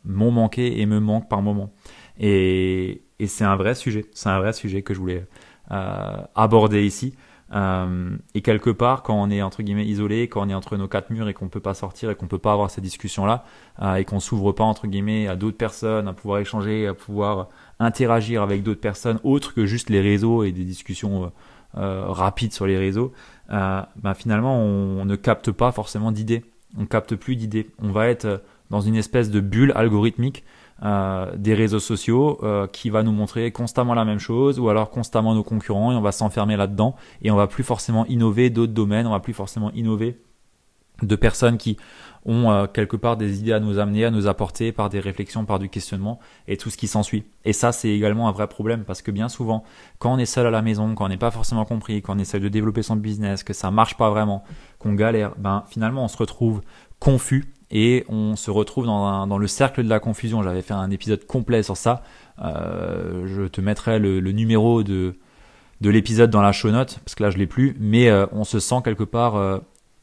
m'ont 0.05 0.31
manqué 0.31 0.81
et 0.81 0.87
me 0.87 1.01
manquent 1.01 1.29
par 1.29 1.43
moment 1.43 1.73
et, 2.19 3.03
et 3.19 3.27
c'est 3.27 3.45
un 3.45 3.57
vrai 3.57 3.75
sujet 3.75 4.05
c'est 4.13 4.29
un 4.29 4.39
vrai 4.39 4.53
sujet 4.53 4.83
que 4.83 4.95
je 4.95 5.01
voulais 5.01 5.27
euh, 5.73 6.17
aborder 6.35 6.85
ici. 6.85 7.15
Euh, 7.55 8.17
et 8.35 8.43
quelque 8.43 8.69
part, 8.71 9.03
quand 9.03 9.15
on 9.15 9.31
est 9.31 9.43
entre 9.43 9.63
guillemets 9.63 9.87
isolé, 9.87 10.29
quand 10.29 10.45
on 10.45 10.49
est 10.49 10.55
entre 10.55 10.77
nos 10.77 10.89
quatre 10.89 11.11
murs 11.11 11.29
et 11.29 11.35
qu'on 11.35 11.49
peut 11.49 11.61
pas 11.61 11.73
sortir 11.73 12.11
et 12.11 12.15
qu'on 12.15 12.27
peut 12.27 12.39
pas 12.39 12.53
avoir 12.53 12.71
ces 12.71 12.81
discussions-là, 12.81 13.45
euh, 13.81 13.95
et 13.95 14.05
qu'on 14.05 14.21
s'ouvre 14.21 14.53
pas 14.53 14.65
entre 14.65 14.87
guillemets 14.87 15.29
à 15.29 15.37
d'autres 15.37 15.57
personnes, 15.57 16.09
à 16.09 16.13
pouvoir 16.13 16.41
échanger, 16.41 16.87
à 16.89 16.95
pouvoir 16.95 17.49
interagir 17.79 18.43
avec 18.43 18.63
d'autres 18.63 18.81
personnes 18.81 19.19
autres 19.23 19.55
que 19.55 19.65
juste 19.65 19.89
les 19.89 20.01
réseaux 20.01 20.43
et 20.45 20.53
des 20.53 20.65
discussions 20.65 21.33
rapides 21.75 22.53
sur 22.53 22.67
les 22.67 22.77
réseaux, 22.77 23.13
bah, 23.53 24.15
finalement 24.17 24.59
on, 24.59 25.05
ne 25.05 25.17
capte 25.17 25.53
pas 25.53 25.73
forcément 25.73 26.11
d'idées. 26.11 26.45
On 26.79 26.87
capte 26.87 27.15
plus 27.17 27.37
d'idées. 27.37 27.71
On 27.83 27.93
va 27.93 28.09
être 28.09 28.43
dans 28.71 28.81
une 28.81 28.97
espèce 28.97 29.31
de 29.31 29.41
bulle 29.41 29.73
algorithmique 29.77 30.45
euh, 30.85 31.31
des 31.37 31.55
réseaux 31.55 31.79
sociaux 31.79 32.41
euh, 32.43 32.67
qui 32.67 32.91
va 32.91 33.05
nous 33.05 33.13
montrer 33.13 33.53
constamment 33.53 33.95
la 33.95 34.05
même 34.05 34.19
chose 34.19 34.59
ou 34.59 34.69
alors 34.69 34.91
constamment 34.91 35.33
nos 35.33 35.45
concurrents 35.45 35.93
et 35.93 35.95
on 35.95 36.01
va 36.01 36.11
s'enfermer 36.11 36.57
là-dedans 36.57 36.97
et 37.23 37.31
on 37.31 37.37
va 37.37 37.47
plus 37.47 37.63
forcément 37.63 38.05
innover 38.07 38.51
d'autres 38.51 38.73
domaines, 38.73 39.07
on 39.07 39.13
va 39.13 39.21
plus 39.21 39.33
forcément 39.33 39.71
innover 39.75 40.19
de 41.03 41.17
personnes 41.17 41.59
qui 41.59 41.77
ont 42.25 42.51
euh, 42.51 42.67
quelque 42.67 42.97
part 42.97 43.17
des 43.17 43.41
idées 43.41 43.53
à 43.53 43.61
nous 43.61 43.79
amener, 43.79 44.05
à 44.05 44.11
nous 44.11 44.27
apporter 44.27 44.73
par 44.73 44.89
des 44.89 45.01
réflexions, 45.01 45.45
par 45.45 45.59
du 45.59 45.69
questionnement 45.69 46.21
et 46.47 46.57
tout 46.57 46.71
ce 46.71 46.77
qui 46.77 46.87
s'ensuit. 46.87 47.25
Et 47.45 47.53
ça, 47.53 47.73
c'est 47.73 47.89
également 47.89 48.29
un 48.29 48.33
vrai 48.33 48.47
problème 48.47 48.85
parce 48.85 49.03
que 49.03 49.11
bien 49.11 49.29
souvent, 49.29 49.65
quand 49.99 50.13
on 50.13 50.19
est 50.19 50.27
seul 50.27 50.47
à 50.47 50.51
la 50.51 50.63
maison, 50.63 50.95
quand 50.95 51.07
on 51.07 51.09
n'est 51.09 51.17
pas 51.17 51.31
forcément 51.31 51.65
compris, 51.65 52.01
quand 52.03 52.17
on 52.17 52.19
essaie 52.19 52.41
de 52.41 52.49
développer 52.49 52.83
son 52.83 52.97
business, 52.97 53.43
que 53.43 53.53
ça 53.53 53.71
marche 53.71 53.97
pas 53.97 54.11
vraiment, 54.11 54.45
qu'on 54.79 54.95
galère, 54.95 55.33
ben 55.37 55.65
finalement 55.69 56.05
on 56.05 56.09
se 56.09 56.17
retrouve 56.17 56.63
confus 57.01 57.53
et 57.73 58.05
on 58.09 58.37
se 58.37 58.51
retrouve 58.51 58.85
dans, 58.87 59.39
le 59.39 59.47
cercle 59.47 59.83
de 59.83 59.89
la 59.89 59.99
confusion. 59.99 60.43
J'avais 60.43 60.63
fait 60.63 60.75
un 60.75 60.91
épisode 60.91 61.27
complet 61.27 61.63
sur 61.63 61.77
ça. 61.77 62.03
Euh, 62.43 63.27
je 63.27 63.49
te 63.49 63.61
mettrai 63.63 63.99
le, 63.99 64.21
numéro 64.21 64.83
de, 64.83 65.17
de 65.81 65.91
l'épisode 65.91 66.31
dans 66.31 66.43
la 66.43 66.53
show 66.53 66.71
note, 66.71 67.01
parce 67.05 67.15
que 67.15 67.23
là 67.25 67.31
je 67.31 67.39
l'ai 67.39 67.47
plus, 67.47 67.75
mais 67.81 68.11
euh, 68.11 68.27
on 68.33 68.45
se 68.45 68.61
sent 68.61 68.77
quelque 68.85 69.05
part 69.05 69.37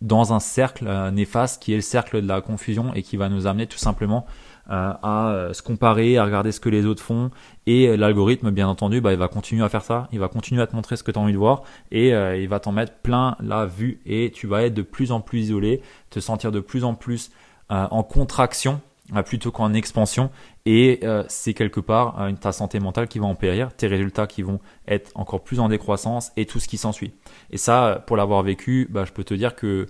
dans 0.01 0.33
un 0.33 0.39
cercle 0.39 0.89
néfaste 1.11 1.61
qui 1.61 1.73
est 1.73 1.77
le 1.77 1.81
cercle 1.81 2.21
de 2.21 2.27
la 2.27 2.41
confusion 2.41 2.93
et 2.93 3.03
qui 3.03 3.17
va 3.17 3.29
nous 3.29 3.47
amener 3.47 3.67
tout 3.67 3.77
simplement 3.77 4.25
à 4.71 5.49
se 5.51 5.63
comparer, 5.63 6.17
à 6.17 6.25
regarder 6.25 6.51
ce 6.51 6.59
que 6.59 6.69
les 6.69 6.85
autres 6.85 7.01
font, 7.01 7.31
et 7.65 7.97
l'algorithme, 7.97 8.51
bien 8.51 8.67
entendu, 8.67 9.01
bah, 9.01 9.11
il 9.11 9.17
va 9.17 9.27
continuer 9.27 9.63
à 9.63 9.69
faire 9.69 9.83
ça, 9.83 10.07
il 10.11 10.19
va 10.19 10.27
continuer 10.27 10.61
à 10.61 10.67
te 10.67 10.75
montrer 10.75 10.95
ce 10.95 11.01
que 11.01 11.09
tu 11.09 11.17
as 11.17 11.21
envie 11.21 11.33
de 11.33 11.39
voir, 11.39 11.63
et 11.91 12.09
il 12.09 12.47
va 12.47 12.59
t'en 12.59 12.71
mettre 12.71 12.93
plein 13.01 13.35
la 13.39 13.65
vue, 13.65 13.99
et 14.05 14.31
tu 14.31 14.45
vas 14.45 14.61
être 14.61 14.75
de 14.75 14.83
plus 14.83 15.11
en 15.11 15.21
plus 15.21 15.39
isolé, 15.39 15.81
te 16.11 16.19
sentir 16.19 16.51
de 16.51 16.59
plus 16.59 16.83
en 16.83 16.93
plus 16.93 17.31
euh, 17.71 17.87
en 17.91 18.01
contraction. 18.01 18.73
euh, 18.73 18.88
plutôt 19.25 19.51
qu'en 19.51 19.73
expansion 19.73 20.29
et 20.65 20.99
euh, 21.03 21.23
c'est 21.27 21.53
quelque 21.53 21.79
part 21.79 22.29
ta 22.39 22.51
santé 22.51 22.79
mentale 22.79 23.07
qui 23.07 23.19
va 23.19 23.25
en 23.25 23.35
périr, 23.35 23.73
tes 23.75 23.87
résultats 23.87 24.27
qui 24.27 24.41
vont 24.41 24.59
être 24.87 25.11
encore 25.15 25.43
plus 25.43 25.59
en 25.59 25.69
décroissance 25.69 26.31
et 26.37 26.45
tout 26.45 26.59
ce 26.59 26.67
qui 26.67 26.77
s'ensuit. 26.77 27.13
Et 27.49 27.57
ça, 27.57 28.03
pour 28.07 28.17
l'avoir 28.17 28.43
vécu, 28.43 28.87
bah, 28.89 29.05
je 29.05 29.11
peux 29.11 29.23
te 29.23 29.33
dire 29.33 29.55
que 29.55 29.87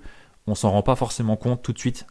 on 0.48 0.56
s'en 0.56 0.72
rend 0.72 0.82
pas 0.82 0.96
forcément 0.96 1.36
compte 1.36 1.62
tout 1.62 1.74
de 1.74 1.78
suite, 1.78 2.08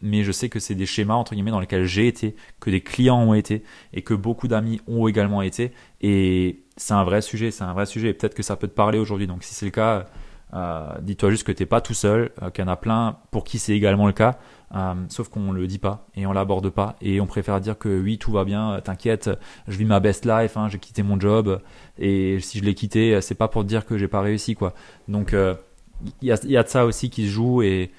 mais 0.00 0.22
je 0.22 0.30
sais 0.30 0.48
que 0.48 0.60
c'est 0.60 0.76
des 0.76 0.86
schémas 0.86 1.14
entre 1.14 1.34
guillemets 1.34 1.50
dans 1.50 1.60
lesquels 1.60 1.86
j'ai 1.86 2.06
été, 2.06 2.36
que 2.60 2.70
des 2.70 2.80
clients 2.80 3.20
ont 3.20 3.34
été 3.34 3.64
et 3.92 4.02
que 4.02 4.14
beaucoup 4.14 4.46
d'amis 4.46 4.80
ont 4.86 5.08
également 5.08 5.42
été. 5.42 5.72
Et 6.00 6.62
c'est 6.76 6.94
un 6.94 7.02
vrai 7.02 7.20
sujet, 7.20 7.50
c'est 7.50 7.64
un 7.64 7.72
vrai 7.72 7.86
sujet. 7.86 8.10
Et 8.10 8.14
peut-être 8.14 8.34
que 8.34 8.44
ça 8.44 8.54
peut 8.56 8.68
te 8.68 8.74
parler 8.74 8.98
aujourd'hui. 8.98 9.26
Donc 9.26 9.42
si 9.42 9.54
c'est 9.54 9.64
le 9.66 9.72
cas, 9.72 10.06
euh, 10.54 10.86
dis-toi 11.02 11.30
juste 11.30 11.44
que 11.44 11.52
t'es 11.52 11.66
pas 11.66 11.80
tout 11.80 11.94
seul, 11.94 12.30
euh, 12.42 12.50
qu'il 12.50 12.64
y 12.64 12.68
en 12.68 12.70
a 12.70 12.76
plein 12.76 13.18
pour 13.30 13.44
qui 13.44 13.58
c'est 13.58 13.74
également 13.74 14.06
le 14.06 14.12
cas, 14.12 14.38
euh, 14.74 14.94
sauf 15.08 15.28
qu'on 15.28 15.52
le 15.52 15.66
dit 15.66 15.78
pas 15.78 16.06
et 16.14 16.26
on 16.26 16.32
l'aborde 16.32 16.70
pas 16.70 16.96
et 17.00 17.20
on 17.20 17.26
préfère 17.26 17.60
dire 17.60 17.78
que 17.78 18.00
oui 18.00 18.18
tout 18.18 18.32
va 18.32 18.44
bien, 18.44 18.80
t'inquiète, 18.82 19.30
je 19.68 19.76
vis 19.76 19.84
ma 19.84 20.00
best 20.00 20.24
life, 20.24 20.56
hein, 20.56 20.68
j'ai 20.68 20.78
quitté 20.78 21.02
mon 21.02 21.18
job 21.18 21.60
et 21.98 22.38
si 22.40 22.58
je 22.58 22.64
l'ai 22.64 22.74
quitté, 22.74 23.20
c'est 23.20 23.34
pas 23.34 23.48
pour 23.48 23.64
dire 23.64 23.86
que 23.86 23.98
j'ai 23.98 24.08
pas 24.08 24.20
réussi 24.20 24.54
quoi. 24.54 24.74
Donc 25.08 25.32
il 25.32 26.28
y 26.28 26.32
a, 26.32 26.38
y, 26.44 26.56
a, 26.56 26.62
de 26.62 26.68
ça 26.68 26.86
aussi 26.86 27.10
qui 27.10 27.26
se 27.26 27.30
joue 27.30 27.62
et 27.62 27.90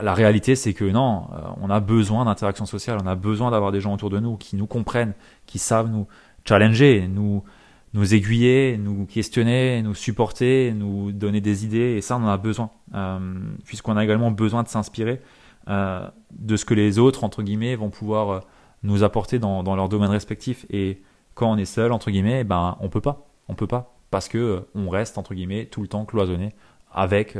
la 0.00 0.14
réalité 0.14 0.54
c'est 0.54 0.74
que 0.74 0.84
non, 0.84 1.26
on 1.60 1.70
a 1.70 1.80
besoin 1.80 2.24
d'interaction 2.24 2.66
sociale, 2.66 2.98
on 3.02 3.06
a 3.06 3.14
besoin 3.14 3.50
d'avoir 3.50 3.72
des 3.72 3.80
gens 3.80 3.94
autour 3.94 4.10
de 4.10 4.20
nous 4.20 4.36
qui 4.36 4.56
nous 4.56 4.66
comprennent, 4.66 5.14
qui 5.46 5.58
savent 5.58 5.90
nous 5.90 6.06
challenger, 6.44 7.08
nous 7.08 7.42
nous 7.94 8.14
aiguiller, 8.14 8.78
nous 8.78 9.06
questionner, 9.06 9.82
nous 9.82 9.94
supporter, 9.94 10.72
nous 10.72 11.12
donner 11.12 11.40
des 11.40 11.64
idées, 11.64 11.96
et 11.96 12.00
ça 12.00 12.16
on 12.16 12.24
en 12.24 12.28
a 12.28 12.38
besoin, 12.38 12.70
euh, 12.94 13.18
puisqu'on 13.64 13.96
a 13.96 14.04
également 14.04 14.30
besoin 14.30 14.62
de 14.62 14.68
s'inspirer 14.68 15.20
euh, 15.68 16.08
de 16.30 16.56
ce 16.56 16.64
que 16.64 16.74
les 16.74 16.98
autres, 16.98 17.24
entre 17.24 17.42
guillemets, 17.42 17.76
vont 17.76 17.90
pouvoir 17.90 18.30
euh, 18.30 18.40
nous 18.82 19.02
apporter 19.02 19.38
dans, 19.38 19.62
dans 19.62 19.76
leur 19.76 19.88
domaine 19.88 20.10
respectif. 20.10 20.66
Et 20.70 21.02
quand 21.34 21.50
on 21.50 21.56
est 21.56 21.64
seul, 21.64 21.92
entre 21.92 22.10
guillemets, 22.10 22.44
ben 22.44 22.76
on 22.80 22.88
peut 22.88 23.00
pas, 23.00 23.26
on 23.48 23.54
peut 23.54 23.66
pas, 23.66 23.94
parce 24.10 24.28
que 24.28 24.66
on 24.74 24.88
reste 24.88 25.18
entre 25.18 25.34
guillemets 25.34 25.66
tout 25.66 25.82
le 25.82 25.88
temps 25.88 26.04
cloisonné 26.04 26.50
avec 26.92 27.38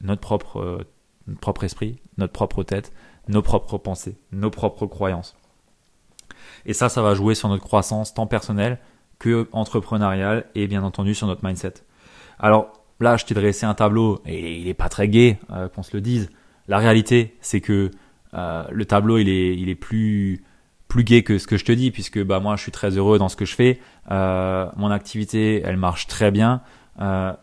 notre 0.00 0.20
propre, 0.20 0.86
notre 1.26 1.40
propre 1.40 1.64
esprit, 1.64 1.98
notre 2.18 2.32
propre 2.32 2.62
tête, 2.62 2.92
nos 3.28 3.42
propres 3.42 3.78
pensées, 3.78 4.16
nos 4.32 4.50
propres 4.50 4.86
croyances. 4.86 5.36
Et 6.64 6.72
ça, 6.72 6.88
ça 6.88 7.02
va 7.02 7.14
jouer 7.14 7.34
sur 7.34 7.48
notre 7.48 7.64
croissance 7.64 8.14
tant 8.14 8.26
personnelle 8.26 8.78
que 9.18 9.48
entrepreneurial 9.52 10.44
et 10.54 10.66
bien 10.66 10.82
entendu 10.82 11.14
sur 11.14 11.26
notre 11.26 11.44
mindset. 11.44 11.74
Alors 12.38 12.72
là, 13.00 13.16
je 13.16 13.24
t'ai 13.24 13.34
dressé 13.34 13.66
un 13.66 13.74
tableau 13.74 14.20
et 14.26 14.58
il 14.60 14.68
est 14.68 14.74
pas 14.74 14.88
très 14.88 15.08
gai, 15.08 15.38
euh, 15.50 15.68
qu'on 15.68 15.82
se 15.82 15.96
le 15.96 16.00
dise. 16.00 16.30
La 16.68 16.78
réalité, 16.78 17.36
c'est 17.40 17.60
que 17.60 17.90
euh, 18.34 18.64
le 18.70 18.84
tableau, 18.84 19.18
il 19.18 19.28
est, 19.28 19.56
il 19.56 19.68
est 19.68 19.74
plus 19.76 20.44
plus 20.88 21.02
gai 21.02 21.24
que 21.24 21.38
ce 21.38 21.48
que 21.48 21.56
je 21.56 21.64
te 21.64 21.72
dis, 21.72 21.90
puisque 21.90 22.22
bah 22.22 22.38
moi, 22.38 22.54
je 22.54 22.62
suis 22.62 22.70
très 22.70 22.96
heureux 22.96 23.18
dans 23.18 23.28
ce 23.28 23.34
que 23.34 23.44
je 23.44 23.54
fais. 23.54 23.80
Euh, 24.12 24.66
mon 24.76 24.90
activité, 24.92 25.60
elle 25.64 25.76
marche 25.76 26.06
très 26.06 26.30
bien. 26.30 26.62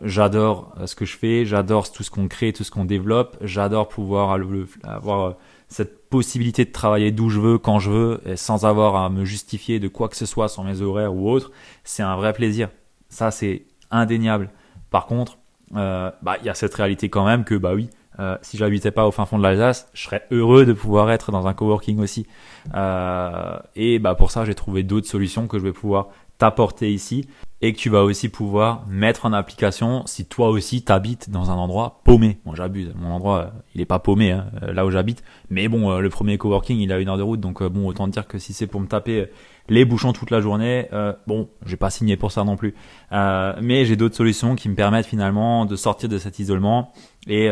j'adore 0.00 0.74
ce 0.86 0.94
que 0.94 1.04
je 1.04 1.16
fais, 1.16 1.44
j'adore 1.44 1.92
tout 1.92 2.02
ce 2.02 2.10
qu'on 2.10 2.26
crée, 2.26 2.54
tout 2.54 2.64
ce 2.64 2.70
qu'on 2.70 2.86
développe. 2.86 3.36
J'adore 3.42 3.88
pouvoir 3.88 4.38
avoir 4.82 5.36
cette 5.68 6.08
possibilité 6.08 6.64
de 6.64 6.70
travailler 6.70 7.10
d'où 7.10 7.28
je 7.28 7.40
veux, 7.40 7.58
quand 7.58 7.80
je 7.80 7.90
veux, 7.90 8.20
et 8.24 8.36
sans 8.36 8.64
avoir 8.64 8.96
à 8.96 9.10
me 9.10 9.24
justifier 9.24 9.80
de 9.80 9.88
quoi 9.88 10.08
que 10.08 10.16
ce 10.16 10.26
soit 10.26 10.48
sur 10.48 10.62
mes 10.62 10.80
horaires 10.80 11.14
ou 11.14 11.28
autre, 11.28 11.50
c'est 11.82 12.02
un 12.02 12.16
vrai 12.16 12.32
plaisir. 12.32 12.68
Ça, 13.08 13.30
c'est 13.30 13.64
indéniable. 13.90 14.50
Par 14.90 15.06
contre, 15.06 15.38
euh, 15.74 16.10
bah, 16.22 16.36
il 16.40 16.46
y 16.46 16.48
a 16.48 16.54
cette 16.54 16.74
réalité 16.74 17.08
quand 17.08 17.26
même 17.26 17.44
que, 17.44 17.56
bah 17.56 17.74
oui, 17.74 17.90
euh, 18.20 18.36
si 18.42 18.56
j'habitais 18.56 18.90
pas 18.90 19.06
au 19.06 19.10
fin 19.10 19.26
fond 19.26 19.38
de 19.38 19.42
l'Alsace, 19.42 19.88
je 19.92 20.04
serais 20.04 20.22
heureux 20.30 20.66
de 20.66 20.72
pouvoir 20.72 21.10
être 21.10 21.32
dans 21.32 21.46
un 21.46 21.54
coworking 21.54 21.98
aussi. 22.00 22.26
Euh, 22.74 23.58
et 23.76 23.98
bah 23.98 24.14
pour 24.14 24.30
ça, 24.30 24.44
j'ai 24.44 24.54
trouvé 24.54 24.82
d'autres 24.82 25.08
solutions 25.08 25.46
que 25.46 25.58
je 25.58 25.64
vais 25.64 25.72
pouvoir 25.72 26.08
t'apporter 26.38 26.92
ici 26.92 27.28
et 27.60 27.72
que 27.72 27.78
tu 27.78 27.88
vas 27.88 28.02
aussi 28.04 28.28
pouvoir 28.28 28.84
mettre 28.88 29.24
en 29.24 29.32
application 29.32 30.02
si 30.06 30.26
toi 30.26 30.50
aussi 30.50 30.82
t'habites 30.82 31.30
dans 31.30 31.50
un 31.50 31.54
endroit 31.54 32.00
paumé. 32.04 32.38
Bon, 32.44 32.54
j'abuse, 32.54 32.92
mon 32.94 33.10
endroit 33.10 33.38
euh, 33.38 33.60
il 33.74 33.80
est 33.80 33.86
pas 33.86 33.98
paumé 33.98 34.32
hein, 34.32 34.46
euh, 34.62 34.72
là 34.72 34.84
où 34.84 34.90
j'habite, 34.90 35.22
mais 35.48 35.68
bon, 35.68 35.90
euh, 35.90 36.00
le 36.00 36.10
premier 36.10 36.36
coworking 36.36 36.78
il 36.78 36.92
a 36.92 36.98
une 36.98 37.08
heure 37.08 37.16
de 37.16 37.22
route, 37.22 37.40
donc 37.40 37.62
bon, 37.62 37.86
autant 37.86 38.06
dire 38.08 38.26
que 38.26 38.38
si 38.38 38.52
c'est 38.52 38.66
pour 38.66 38.80
me 38.80 38.86
taper 38.86 39.28
les 39.68 39.86
bouchons 39.86 40.12
toute 40.12 40.30
la 40.30 40.42
journée, 40.42 40.90
bon, 41.26 41.48
j'ai 41.64 41.78
pas 41.78 41.88
signé 41.88 42.18
pour 42.18 42.32
ça 42.32 42.44
non 42.44 42.54
plus, 42.54 42.74
mais 43.10 43.86
j'ai 43.86 43.96
d'autres 43.96 44.14
solutions 44.14 44.56
qui 44.56 44.68
me 44.68 44.74
permettent 44.74 45.06
finalement 45.06 45.64
de 45.64 45.74
sortir 45.74 46.10
de 46.10 46.18
cet 46.18 46.38
isolement 46.38 46.92
et 47.26 47.48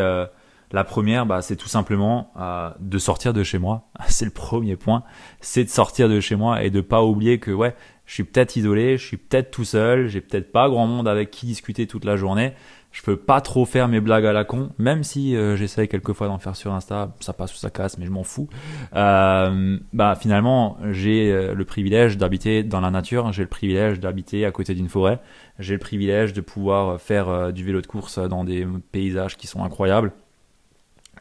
La 0.72 0.84
première, 0.84 1.26
bah, 1.26 1.42
c'est 1.42 1.56
tout 1.56 1.68
simplement 1.68 2.32
euh, 2.40 2.70
de 2.80 2.98
sortir 2.98 3.32
de 3.32 3.42
chez 3.42 3.58
moi. 3.58 3.88
C'est 4.08 4.24
le 4.24 4.30
premier 4.30 4.76
point. 4.76 5.04
C'est 5.40 5.64
de 5.64 5.68
sortir 5.68 6.08
de 6.08 6.18
chez 6.20 6.36
moi 6.36 6.62
et 6.62 6.70
de 6.70 6.80
pas 6.80 7.02
oublier 7.02 7.38
que 7.38 7.50
ouais, 7.50 7.74
je 8.06 8.14
suis 8.14 8.24
peut-être 8.24 8.56
isolé, 8.56 8.98
je 8.98 9.06
suis 9.06 9.16
peut-être 9.16 9.50
tout 9.50 9.64
seul, 9.64 10.08
j'ai 10.08 10.20
peut-être 10.20 10.50
pas 10.50 10.68
grand 10.68 10.86
monde 10.86 11.08
avec 11.08 11.30
qui 11.30 11.46
discuter 11.46 11.86
toute 11.86 12.04
la 12.04 12.16
journée. 12.16 12.52
Je 12.90 13.00
peux 13.00 13.16
pas 13.16 13.40
trop 13.40 13.64
faire 13.64 13.88
mes 13.88 14.00
blagues 14.00 14.26
à 14.26 14.34
la 14.34 14.44
con, 14.44 14.70
même 14.76 15.02
si 15.02 15.34
euh, 15.34 15.56
j'essaye 15.56 15.88
quelquefois 15.88 16.26
d'en 16.26 16.38
faire 16.38 16.54
sur 16.56 16.74
Insta, 16.74 17.14
ça 17.20 17.32
passe 17.32 17.54
ou 17.54 17.56
ça 17.56 17.70
casse, 17.70 17.96
mais 17.96 18.04
je 18.04 18.10
m'en 18.10 18.22
fous. 18.22 18.50
Euh, 18.94 19.78
bah 19.94 20.14
finalement, 20.14 20.76
j'ai 20.90 21.32
euh, 21.32 21.54
le 21.54 21.64
privilège 21.64 22.18
d'habiter 22.18 22.62
dans 22.62 22.82
la 22.82 22.90
nature, 22.90 23.32
j'ai 23.32 23.44
le 23.44 23.48
privilège 23.48 23.98
d'habiter 23.98 24.44
à 24.44 24.50
côté 24.50 24.74
d'une 24.74 24.90
forêt, 24.90 25.20
j'ai 25.58 25.72
le 25.72 25.80
privilège 25.80 26.34
de 26.34 26.42
pouvoir 26.42 27.00
faire 27.00 27.30
euh, 27.30 27.50
du 27.50 27.64
vélo 27.64 27.80
de 27.80 27.86
course 27.86 28.18
dans 28.18 28.44
des 28.44 28.66
paysages 28.90 29.38
qui 29.38 29.46
sont 29.46 29.64
incroyables. 29.64 30.12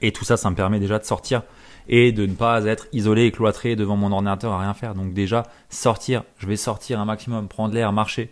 Et 0.01 0.12
tout 0.12 0.25
ça, 0.25 0.38
ça 0.38 0.50
me 0.50 0.55
permet 0.55 0.79
déjà 0.79 1.00
de 1.00 1.03
sortir 1.03 1.43
et 1.88 2.12
de 2.12 2.25
ne 2.25 2.34
pas 2.34 2.63
être 2.65 2.88
isolé 2.93 3.25
et 3.25 3.31
cloîtré 3.31 3.75
devant 3.75 3.96
mon 3.96 4.12
ordinateur 4.12 4.53
à 4.53 4.60
rien 4.60 4.74
faire. 4.74 4.96
Donc 4.96 5.13
déjà, 5.13 5.43
sortir, 5.70 6.24
je 6.38 6.48
vais 6.48 6.55
sortir 6.55 7.00
un 7.00 7.05
maximum, 7.05 7.48
prendre 7.48 7.74
l'air, 7.74 7.91
marcher. 7.91 8.31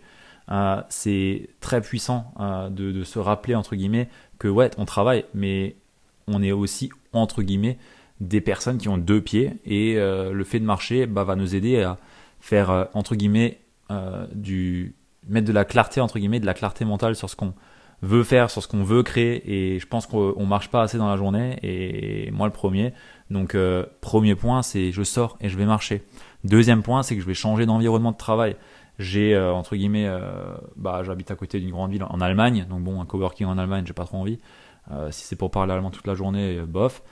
Euh, 0.50 0.82
c'est 0.88 1.48
très 1.60 1.80
puissant 1.80 2.32
euh, 2.40 2.68
de, 2.68 3.04
se 3.04 3.18
rappeler, 3.18 3.54
entre 3.54 3.76
guillemets, 3.76 4.08
que 4.38 4.48
ouais, 4.48 4.70
on 4.78 4.84
travaille, 4.84 5.24
mais 5.34 5.76
on 6.26 6.42
est 6.42 6.52
aussi, 6.52 6.90
entre 7.12 7.42
guillemets, 7.42 7.78
des 8.20 8.40
personnes 8.40 8.78
qui 8.78 8.88
ont 8.88 8.98
deux 8.98 9.20
pieds 9.20 9.54
et 9.64 9.96
euh, 9.96 10.32
le 10.32 10.44
fait 10.44 10.60
de 10.60 10.64
marcher 10.64 11.06
bah, 11.06 11.24
va 11.24 11.36
nous 11.36 11.54
aider 11.54 11.82
à 11.82 11.98
faire, 12.40 12.88
entre 12.94 13.14
guillemets, 13.14 13.60
du 14.32 14.94
mettre 15.28 15.46
de 15.48 15.52
la 15.52 15.64
clarté, 15.64 16.00
entre 16.00 16.18
guillemets, 16.18 16.40
de 16.40 16.46
la 16.46 16.54
clarté 16.54 16.84
mentale 16.84 17.16
sur 17.16 17.28
ce 17.28 17.36
qu'on 17.36 17.54
veut 18.02 18.24
faire, 18.24 18.50
sur 18.50 18.62
ce 18.62 18.68
qu'on 18.68 18.82
veut 18.82 19.02
créer 19.02 19.74
et 19.74 19.78
je 19.78 19.86
pense 19.86 20.06
qu'on 20.06 20.46
marche 20.46 20.70
pas 20.70 20.82
assez 20.82 20.98
dans 20.98 21.08
la 21.08 21.16
journée 21.16 21.58
et 21.62 22.30
moi 22.30 22.46
le 22.46 22.52
premier. 22.52 22.92
Donc 23.30 23.54
euh, 23.54 23.84
premier 24.00 24.34
point 24.34 24.62
c'est 24.62 24.92
je 24.92 25.02
sors 25.02 25.36
et 25.40 25.48
je 25.48 25.56
vais 25.56 25.66
marcher. 25.66 26.02
Deuxième 26.44 26.82
point 26.82 27.02
c'est 27.02 27.14
que 27.14 27.20
je 27.20 27.26
vais 27.26 27.34
changer 27.34 27.66
d'environnement 27.66 28.12
de 28.12 28.16
travail. 28.16 28.56
J'ai 28.98 29.34
euh, 29.34 29.52
entre 29.52 29.76
guillemets 29.76 30.06
euh, 30.06 30.54
bah 30.76 31.02
j'habite 31.04 31.30
à 31.30 31.34
côté 31.34 31.60
d'une 31.60 31.70
grande 31.70 31.90
ville 31.90 32.04
en 32.04 32.20
Allemagne 32.20 32.66
donc 32.68 32.82
bon 32.82 33.00
un 33.00 33.06
coworking 33.06 33.46
en 33.46 33.58
Allemagne 33.58 33.84
j'ai 33.86 33.92
pas 33.92 34.04
trop 34.04 34.18
envie. 34.18 34.38
Euh, 34.90 35.10
si 35.10 35.24
c'est 35.24 35.36
pour 35.36 35.50
parler 35.50 35.72
allemand 35.72 35.90
toute 35.90 36.06
la 36.06 36.14
journée 36.14 36.58
euh, 36.58 36.66
bof. 36.66 37.02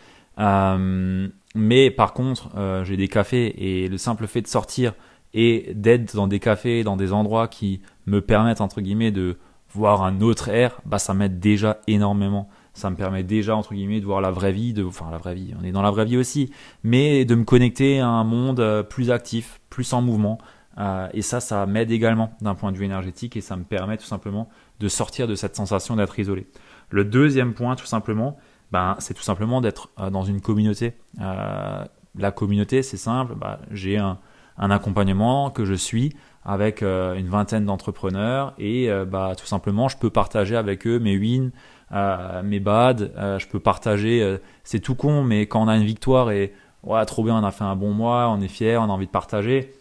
mais 1.55 1.91
par 1.91 2.15
contre 2.15 2.51
j'ai 2.85 2.97
des 2.97 3.09
cafés 3.09 3.83
et 3.83 3.89
le 3.89 3.99
simple 3.99 4.27
fait 4.27 4.41
de 4.41 4.47
sortir 4.47 4.95
et 5.35 5.73
d'être 5.75 6.17
dans 6.17 6.27
des 6.27 6.41
cafés, 6.41 6.83
dans 6.83 6.97
des 6.97 7.13
endroits 7.13 7.49
qui 7.49 7.83
me 8.07 8.23
permettent 8.23 8.63
entre 8.63 8.81
guillemets 8.81 9.11
de 9.11 9.37
voir 9.73 10.03
un 10.03 10.21
autre 10.21 10.49
air, 10.49 10.81
bah 10.87 10.99
ça 10.99 11.15
m'aide 11.15 11.39
déjà 11.39 11.81
énormément. 11.87 12.49
Ça 12.75 12.91
me 12.91 12.97
permet 12.97 13.25
déjà 13.25 13.57
entre 13.57 13.75
guillemets 13.75 14.01
de 14.01 14.07
voir 14.07 14.21
la 14.21 14.31
vraie 14.31 14.53
vie, 14.53 14.73
de, 14.73 14.85
enfin 14.85 15.11
la 15.11 15.19
vraie 15.19 15.35
vie, 15.35 15.55
on 15.61 15.65
est 15.65 15.73
dans 15.73 15.83
la 15.83 15.91
vraie 15.91 16.05
vie 16.05 16.17
aussi, 16.17 16.53
mais 16.85 17.25
de 17.25 17.35
me 17.35 17.45
connecter 17.45 18.01
à 18.01 18.09
un 18.09 18.25
monde 18.25 18.61
euh, 18.61 18.83
plus 18.83 19.11
actif, 19.11 19.61
plus 19.69 19.93
en 19.93 20.01
mouvement. 20.01 20.39
Euh, 20.79 21.09
et 21.13 21.23
ça, 21.23 21.41
ça 21.41 21.67
m'aide 21.67 21.91
également 21.91 22.33
d'un 22.41 22.55
point 22.55 22.71
de 22.71 22.77
vue 22.77 22.85
énergétique 22.85 23.37
et 23.37 23.41
ça 23.41 23.57
me 23.57 23.65
permet 23.65 23.97
tout 23.97 24.07
simplement 24.07 24.49
de 24.79 24.89
sortir 24.89 25.27
de 25.27 25.35
cette 25.35 25.57
sensation 25.57 25.97
d'être 25.97 26.19
isolé. 26.19 26.47
Le 26.91 27.05
deuxième 27.05 27.53
point, 27.53 27.75
tout 27.75 27.87
simplement, 27.87 28.37
ben, 28.71 28.95
c'est 29.01 29.15
tout 29.15 29.23
simplement 29.23 29.61
d'être 29.61 29.91
euh, 29.99 30.11
dans 30.11 30.23
une 30.23 30.41
communauté. 30.41 30.95
La 31.19 32.33
communauté, 32.33 32.83
c'est 32.83 32.97
simple. 32.97 33.35
Bah, 33.35 33.61
j'ai 33.71 33.97
un, 33.97 34.19
un 34.59 34.71
accompagnement 34.71 35.51
que 35.51 35.65
je 35.65 35.75
suis 35.75 36.15
avec 36.45 36.83
euh, 36.83 37.15
une 37.15 37.29
vingtaine 37.29 37.65
d'entrepreneurs 37.65 38.55
et 38.59 38.91
euh, 38.91 39.05
bah, 39.05 39.35
tout 39.37 39.47
simplement 39.47 39.89
je 39.89 39.97
peux 39.97 40.11
partager 40.11 40.57
avec 40.57 40.87
eux 40.87 40.99
mes 40.99 41.17
wins, 41.19 41.51
euh, 41.93 42.43
mes 42.43 42.61
bad, 42.61 43.13
je 43.39 43.47
peux 43.47 43.61
partager, 43.61 44.39
c'est 44.65 44.81
tout 44.81 44.95
con 44.95 45.23
mais 45.23 45.47
quand 45.47 45.63
on 45.63 45.69
a 45.69 45.77
une 45.77 45.85
victoire 45.85 46.31
et 46.31 46.53
ouais 46.85 47.05
trop 47.05 47.25
bien 47.25 47.37
on 47.37 47.45
a 47.45 47.51
fait 47.51 47.65
un 47.65 47.77
bon 47.77 47.93
mois, 47.93 48.29
on 48.31 48.41
est 48.41 48.49
fier, 48.49 48.81
on 48.81 48.85
a 48.85 48.89
envie 48.89 49.07
de 49.07 49.11
partager, 49.11 49.73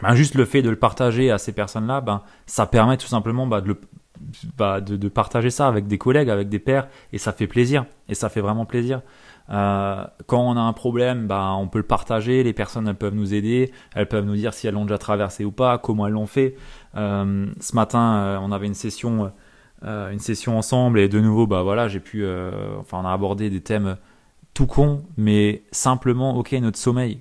ben, 0.00 0.14
juste 0.14 0.34
le 0.34 0.44
fait 0.44 0.62
de 0.62 0.70
le 0.70 0.76
partager 0.76 1.30
à 1.30 1.38
ces 1.38 1.52
personnes-là, 1.52 2.00
ben, 2.00 2.22
ça 2.46 2.66
permet 2.66 2.96
tout 2.96 3.06
simplement 3.06 3.46
bah, 3.46 3.60
de, 3.60 3.76
bah, 4.56 4.80
de, 4.80 4.96
de, 4.96 5.08
partager 5.08 5.50
ça 5.50 5.68
avec 5.68 5.86
des 5.86 5.98
collègues, 5.98 6.30
avec 6.30 6.48
des 6.48 6.58
pairs, 6.58 6.88
et 7.12 7.18
ça 7.18 7.32
fait 7.32 7.46
plaisir, 7.46 7.84
et 8.08 8.14
ça 8.14 8.28
fait 8.28 8.40
vraiment 8.40 8.64
plaisir. 8.64 9.02
Euh, 9.50 10.04
quand 10.26 10.40
on 10.40 10.56
a 10.56 10.60
un 10.60 10.72
problème, 10.72 11.26
bah, 11.26 11.54
on 11.58 11.68
peut 11.68 11.78
le 11.78 11.86
partager. 11.86 12.42
Les 12.42 12.52
personnes 12.52 12.88
elles 12.88 12.96
peuvent 12.96 13.14
nous 13.14 13.34
aider, 13.34 13.72
elles 13.94 14.08
peuvent 14.08 14.24
nous 14.24 14.36
dire 14.36 14.54
si 14.54 14.66
elles 14.66 14.74
l'ont 14.74 14.84
déjà 14.84 14.98
traversé 14.98 15.44
ou 15.44 15.52
pas, 15.52 15.78
comment 15.78 16.06
elles 16.06 16.12
l'ont 16.12 16.26
fait. 16.26 16.56
Euh, 16.96 17.46
ce 17.60 17.74
matin, 17.74 18.14
euh, 18.16 18.38
on 18.40 18.52
avait 18.52 18.66
une 18.66 18.74
session, 18.74 19.32
une 19.82 20.20
session 20.20 20.56
ensemble 20.56 21.00
et 21.00 21.08
de 21.08 21.20
nouveau, 21.20 21.46
bah 21.46 21.62
voilà, 21.62 21.88
j'ai 21.88 22.00
pu, 22.00 22.24
enfin, 22.78 23.00
on 23.02 23.04
a 23.04 23.12
abordé 23.12 23.50
des 23.50 23.60
thèmes 23.60 23.96
tout 24.54 24.66
cons, 24.66 25.02
mais 25.16 25.64
simplement, 25.72 26.36
ok, 26.36 26.52
notre 26.52 26.78
sommeil, 26.78 27.20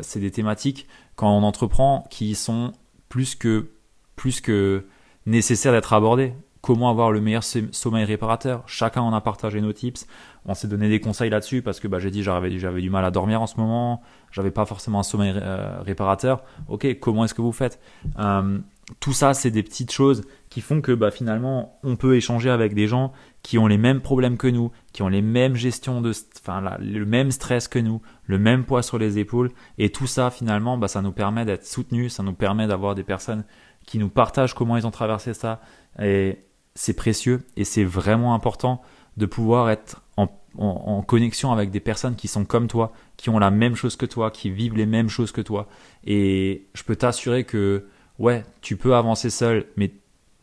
c'est 0.00 0.18
des 0.18 0.32
thématiques 0.32 0.88
quand 1.14 1.30
on 1.30 1.44
entreprend 1.44 2.04
qui 2.10 2.34
sont 2.34 2.72
plus 3.08 3.36
que 3.36 3.68
plus 4.16 4.40
que 4.40 4.84
nécessaires 5.26 5.72
d'être 5.72 5.92
abordées 5.92 6.34
comment 6.62 6.88
avoir 6.88 7.10
le 7.10 7.20
meilleur 7.20 7.42
sommeil 7.44 8.04
réparateur. 8.04 8.62
Chacun 8.66 9.02
en 9.02 9.12
a 9.12 9.20
partagé 9.20 9.60
nos 9.60 9.72
tips. 9.72 10.06
On 10.46 10.54
s'est 10.54 10.68
donné 10.68 10.88
des 10.88 11.00
conseils 11.00 11.28
là-dessus 11.28 11.60
parce 11.60 11.80
que 11.80 11.88
bah, 11.88 11.98
j'ai 11.98 12.10
dit 12.10 12.22
j'avais 12.22 12.50
du 12.50 12.90
mal 12.90 13.04
à 13.04 13.10
dormir 13.10 13.42
en 13.42 13.46
ce 13.46 13.58
moment, 13.58 14.00
j'avais 14.30 14.50
pas 14.50 14.64
forcément 14.64 15.00
un 15.00 15.04
sommeil 15.04 15.34
euh, 15.36 15.82
réparateur. 15.82 16.42
Ok, 16.68 16.86
comment 17.00 17.24
est-ce 17.24 17.34
que 17.34 17.42
vous 17.42 17.52
faites? 17.52 17.80
Euh, 18.18 18.58
Tout 19.00 19.12
ça, 19.12 19.34
c'est 19.34 19.50
des 19.50 19.62
petites 19.62 19.92
choses 19.92 20.22
qui 20.50 20.60
font 20.60 20.80
que 20.80 20.92
bah, 20.92 21.10
finalement, 21.10 21.78
on 21.82 21.96
peut 21.96 22.16
échanger 22.16 22.50
avec 22.50 22.74
des 22.74 22.86
gens 22.86 23.12
qui 23.42 23.58
ont 23.58 23.66
les 23.66 23.78
mêmes 23.78 24.00
problèmes 24.00 24.36
que 24.36 24.46
nous, 24.46 24.70
qui 24.92 25.02
ont 25.02 25.08
les 25.08 25.22
mêmes 25.22 25.56
gestions 25.56 26.00
de, 26.00 26.12
enfin 26.40 26.78
le 26.78 27.04
même 27.04 27.32
stress 27.32 27.66
que 27.66 27.80
nous, 27.80 28.02
le 28.26 28.38
même 28.38 28.64
poids 28.64 28.82
sur 28.82 28.98
les 28.98 29.18
épaules, 29.18 29.50
et 29.78 29.90
tout 29.90 30.06
ça 30.06 30.30
finalement, 30.30 30.78
bah, 30.78 30.88
ça 30.88 31.02
nous 31.02 31.12
permet 31.12 31.44
d'être 31.44 31.66
soutenus, 31.66 32.12
ça 32.12 32.22
nous 32.22 32.34
permet 32.34 32.68
d'avoir 32.68 32.94
des 32.94 33.02
personnes 33.02 33.44
qui 33.84 33.98
nous 33.98 34.10
partagent 34.10 34.54
comment 34.54 34.76
ils 34.76 34.86
ont 34.86 34.92
traversé 34.92 35.34
ça, 35.34 35.60
et 36.00 36.44
c'est 36.74 36.94
précieux 36.94 37.46
et 37.56 37.64
c'est 37.64 37.84
vraiment 37.84 38.34
important 38.34 38.82
de 39.16 39.26
pouvoir 39.26 39.70
être 39.70 40.02
en, 40.16 41.02
connexion 41.02 41.50
avec 41.50 41.70
des 41.70 41.80
personnes 41.80 42.14
qui 42.14 42.28
sont 42.28 42.44
comme 42.44 42.68
toi, 42.68 42.92
qui 43.16 43.30
ont 43.30 43.38
la 43.38 43.50
même 43.50 43.74
chose 43.74 43.96
que 43.96 44.04
toi, 44.04 44.30
qui 44.30 44.50
vivent 44.50 44.76
les 44.76 44.84
mêmes 44.84 45.08
choses 45.08 45.32
que 45.32 45.40
toi. 45.40 45.66
Et 46.04 46.66
je 46.74 46.82
peux 46.82 46.94
t'assurer 46.94 47.44
que, 47.44 47.86
ouais, 48.18 48.44
tu 48.60 48.76
peux 48.76 48.94
avancer 48.94 49.30
seul, 49.30 49.66
mais 49.76 49.92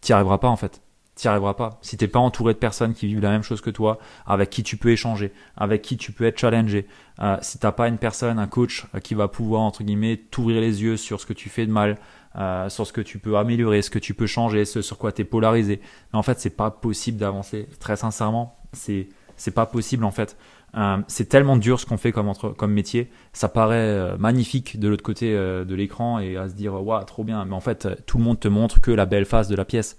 t'y 0.01 0.13
arriveras 0.13 0.39
pas 0.39 0.47
en 0.47 0.55
fait. 0.55 0.81
T'y 1.13 1.27
arriveras 1.27 1.53
pas. 1.53 1.77
Si 1.81 1.95
t'es 1.95 2.07
pas 2.07 2.19
entouré 2.19 2.53
de 2.53 2.59
personnes 2.59 2.93
qui 2.93 3.05
vivent 3.05 3.21
la 3.21 3.29
même 3.29 3.43
chose 3.43 3.61
que 3.61 3.69
toi, 3.69 3.99
avec 4.25 4.49
qui 4.49 4.63
tu 4.63 4.77
peux 4.77 4.89
échanger, 4.89 5.31
avec 5.57 5.81
qui 5.83 5.95
tu 5.97 6.11
peux 6.11 6.25
être 6.25 6.39
challengé, 6.39 6.87
euh, 7.19 7.37
si 7.41 7.59
t'as 7.59 7.71
pas 7.71 7.87
une 7.87 7.97
personne, 7.97 8.39
un 8.39 8.47
coach 8.47 8.87
euh, 8.95 8.99
qui 8.99 9.13
va 9.13 9.27
pouvoir, 9.27 9.61
entre 9.61 9.83
guillemets, 9.83 10.17
t'ouvrir 10.31 10.61
les 10.61 10.81
yeux 10.81 10.97
sur 10.97 11.19
ce 11.19 11.25
que 11.25 11.33
tu 11.33 11.49
fais 11.49 11.67
de 11.67 11.71
mal, 11.71 11.97
euh, 12.35 12.69
sur 12.69 12.85
ce 12.85 12.93
que 12.93 13.01
tu 13.01 13.19
peux 13.19 13.37
améliorer, 13.37 13.81
ce 13.81 13.89
que 13.89 13.99
tu 13.99 14.13
peux 14.13 14.27
changer, 14.27 14.65
ce 14.65 14.81
sur 14.81 14.97
quoi 14.97 15.11
tu 15.11 15.21
es 15.21 15.25
polarisé. 15.25 15.81
Mais 16.13 16.19
en 16.19 16.23
fait, 16.23 16.39
c'est 16.39 16.55
pas 16.55 16.71
possible 16.71 17.17
d'avancer. 17.17 17.67
Très 17.79 17.95
sincèrement, 17.95 18.57
c'est 18.73 19.09
c'est 19.39 19.51
pas 19.51 19.65
possible 19.65 20.03
en 20.03 20.11
fait. 20.11 20.37
Euh, 20.77 20.97
c'est 21.07 21.27
tellement 21.27 21.57
dur 21.57 21.79
ce 21.79 21.85
qu'on 21.85 21.97
fait 21.97 22.11
comme 22.11 22.27
entre, 22.27 22.49
comme 22.49 22.73
métier. 22.73 23.09
Ça 23.33 23.49
paraît 23.49 23.77
euh, 23.77 24.17
magnifique 24.17 24.79
de 24.79 24.87
l'autre 24.87 25.03
côté 25.03 25.33
euh, 25.33 25.65
de 25.65 25.73
l'écran 25.73 26.19
et 26.19 26.37
à 26.37 26.47
se 26.47 26.53
dire 26.53 26.73
waouh 26.73 27.03
trop 27.05 27.23
bien. 27.23 27.43
Mais 27.45 27.55
en 27.55 27.59
fait, 27.59 27.87
tout 28.05 28.17
le 28.17 28.23
monde 28.23 28.39
te 28.39 28.47
montre 28.47 28.81
que 28.81 28.91
la 28.91 29.05
belle 29.05 29.25
face 29.25 29.47
de 29.47 29.55
la 29.55 29.65
pièce. 29.65 29.97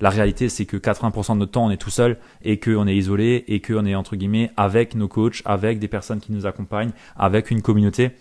La 0.00 0.10
réalité, 0.10 0.48
c'est 0.48 0.64
que 0.64 0.76
80% 0.76 1.34
de 1.34 1.38
notre 1.38 1.52
temps, 1.52 1.66
on 1.66 1.70
est 1.70 1.76
tout 1.76 1.90
seul 1.90 2.18
et 2.42 2.60
qu'on 2.60 2.86
est 2.86 2.96
isolé 2.96 3.44
et 3.48 3.60
qu'on 3.60 3.84
est 3.84 3.96
entre 3.96 4.16
guillemets 4.16 4.52
avec 4.56 4.94
nos 4.94 5.08
coachs, 5.08 5.42
avec 5.44 5.80
des 5.80 5.88
personnes 5.88 6.20
qui 6.20 6.32
nous 6.32 6.46
accompagnent, 6.46 6.92
avec 7.16 7.50
une 7.50 7.62
communauté. 7.62 8.12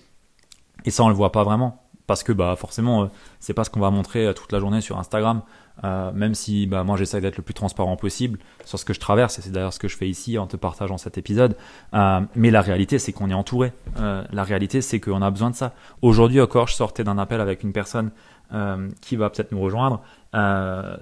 Et 0.85 0.91
ça, 0.91 1.03
on 1.03 1.09
le 1.09 1.15
voit 1.15 1.31
pas 1.31 1.43
vraiment 1.43 1.86
parce 2.07 2.23
que 2.23 2.31
bah 2.31 2.55
forcément 2.57 3.03
euh, 3.03 3.07
c'est 3.39 3.53
pas 3.53 3.65
ce 3.65 3.69
qu'on 3.69 3.81
va 3.81 3.91
montrer 3.91 4.25
euh, 4.25 4.33
toute 4.33 4.51
la 4.51 4.59
journée 4.59 4.81
sur 4.81 4.97
Instagram. 4.97 5.41
Euh, 5.83 6.11
même 6.11 6.33
si 6.33 6.65
bah 6.65 6.83
moi 6.83 6.97
j'essaie 6.97 7.21
d'être 7.21 7.37
le 7.37 7.43
plus 7.43 7.53
transparent 7.53 7.97
possible 7.97 8.39
sur 8.65 8.79
ce 8.79 8.85
que 8.85 8.93
je 8.93 8.99
traverse 8.99 9.37
et 9.37 9.43
c'est 9.43 9.51
d'ailleurs 9.51 9.73
ce 9.73 9.77
que 9.77 9.87
je 9.87 9.95
fais 9.95 10.09
ici 10.09 10.39
en 10.39 10.47
te 10.47 10.57
partageant 10.57 10.97
cet 10.97 11.19
épisode. 11.19 11.55
Mais 11.93 12.49
la 12.49 12.61
réalité 12.61 12.97
c'est 12.97 13.11
qu'on 13.11 13.29
est 13.29 13.35
entouré. 13.35 13.73
La 13.95 14.43
réalité 14.43 14.81
c'est 14.81 14.99
qu'on 14.99 15.21
a 15.21 15.29
besoin 15.29 15.51
de 15.51 15.55
ça. 15.55 15.73
Aujourd'hui 16.01 16.41
encore 16.41 16.67
je 16.67 16.73
sortais 16.73 17.03
d'un 17.03 17.19
appel 17.19 17.41
avec 17.41 17.61
une 17.61 17.73
personne 17.73 18.09
qui 19.01 19.15
va 19.17 19.29
peut-être 19.29 19.51
nous 19.51 19.61
rejoindre 19.61 20.01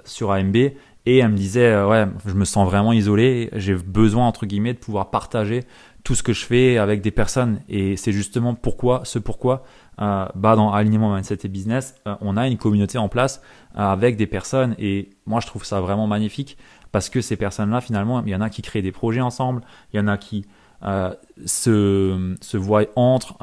sur 0.03 0.33
AMB 0.33 0.57
et 0.57 1.17
elle 1.19 1.29
me 1.29 1.37
disait 1.37 1.81
ouais 1.81 2.05
je 2.25 2.33
me 2.33 2.43
sens 2.43 2.67
vraiment 2.67 2.91
isolé. 2.91 3.49
J'ai 3.53 3.75
besoin 3.75 4.27
entre 4.27 4.45
guillemets 4.45 4.73
de 4.73 4.79
pouvoir 4.79 5.09
partager 5.09 5.63
tout 6.05 6.15
ce 6.15 6.23
que 6.23 6.31
je 6.31 6.45
fais 6.45 6.77
avec 6.77 7.01
des 7.01 7.11
personnes. 7.11 7.59
Et 7.67 7.97
c'est 7.97 8.13
justement 8.13 8.53
pourquoi 8.53 9.01
ce 9.03 9.19
pourquoi 9.19 9.63
euh, 10.01 10.27
bah 10.35 10.55
dans 10.55 10.71
alignement 10.71 11.13
mindset 11.13 11.39
et 11.43 11.47
business, 11.47 11.95
euh, 12.07 12.15
on 12.21 12.37
a 12.37 12.47
une 12.47 12.57
communauté 12.57 12.97
en 12.97 13.07
place 13.07 13.41
euh, 13.77 13.81
avec 13.81 14.17
des 14.17 14.27
personnes. 14.27 14.75
Et 14.77 15.09
moi 15.25 15.39
je 15.39 15.47
trouve 15.47 15.65
ça 15.65 15.81
vraiment 15.81 16.07
magnifique 16.07 16.57
parce 16.91 17.09
que 17.09 17.21
ces 17.21 17.35
personnes-là 17.35 17.81
finalement, 17.81 18.21
il 18.23 18.29
y 18.29 18.35
en 18.35 18.41
a 18.41 18.49
qui 18.49 18.61
créent 18.61 18.81
des 18.81 18.91
projets 18.91 19.21
ensemble, 19.21 19.61
il 19.93 19.97
y 19.97 19.99
en 19.99 20.07
a 20.07 20.17
qui 20.17 20.45
euh, 20.83 21.13
se, 21.45 22.35
se 22.41 22.57
voient 22.57 22.85
entre 22.95 23.35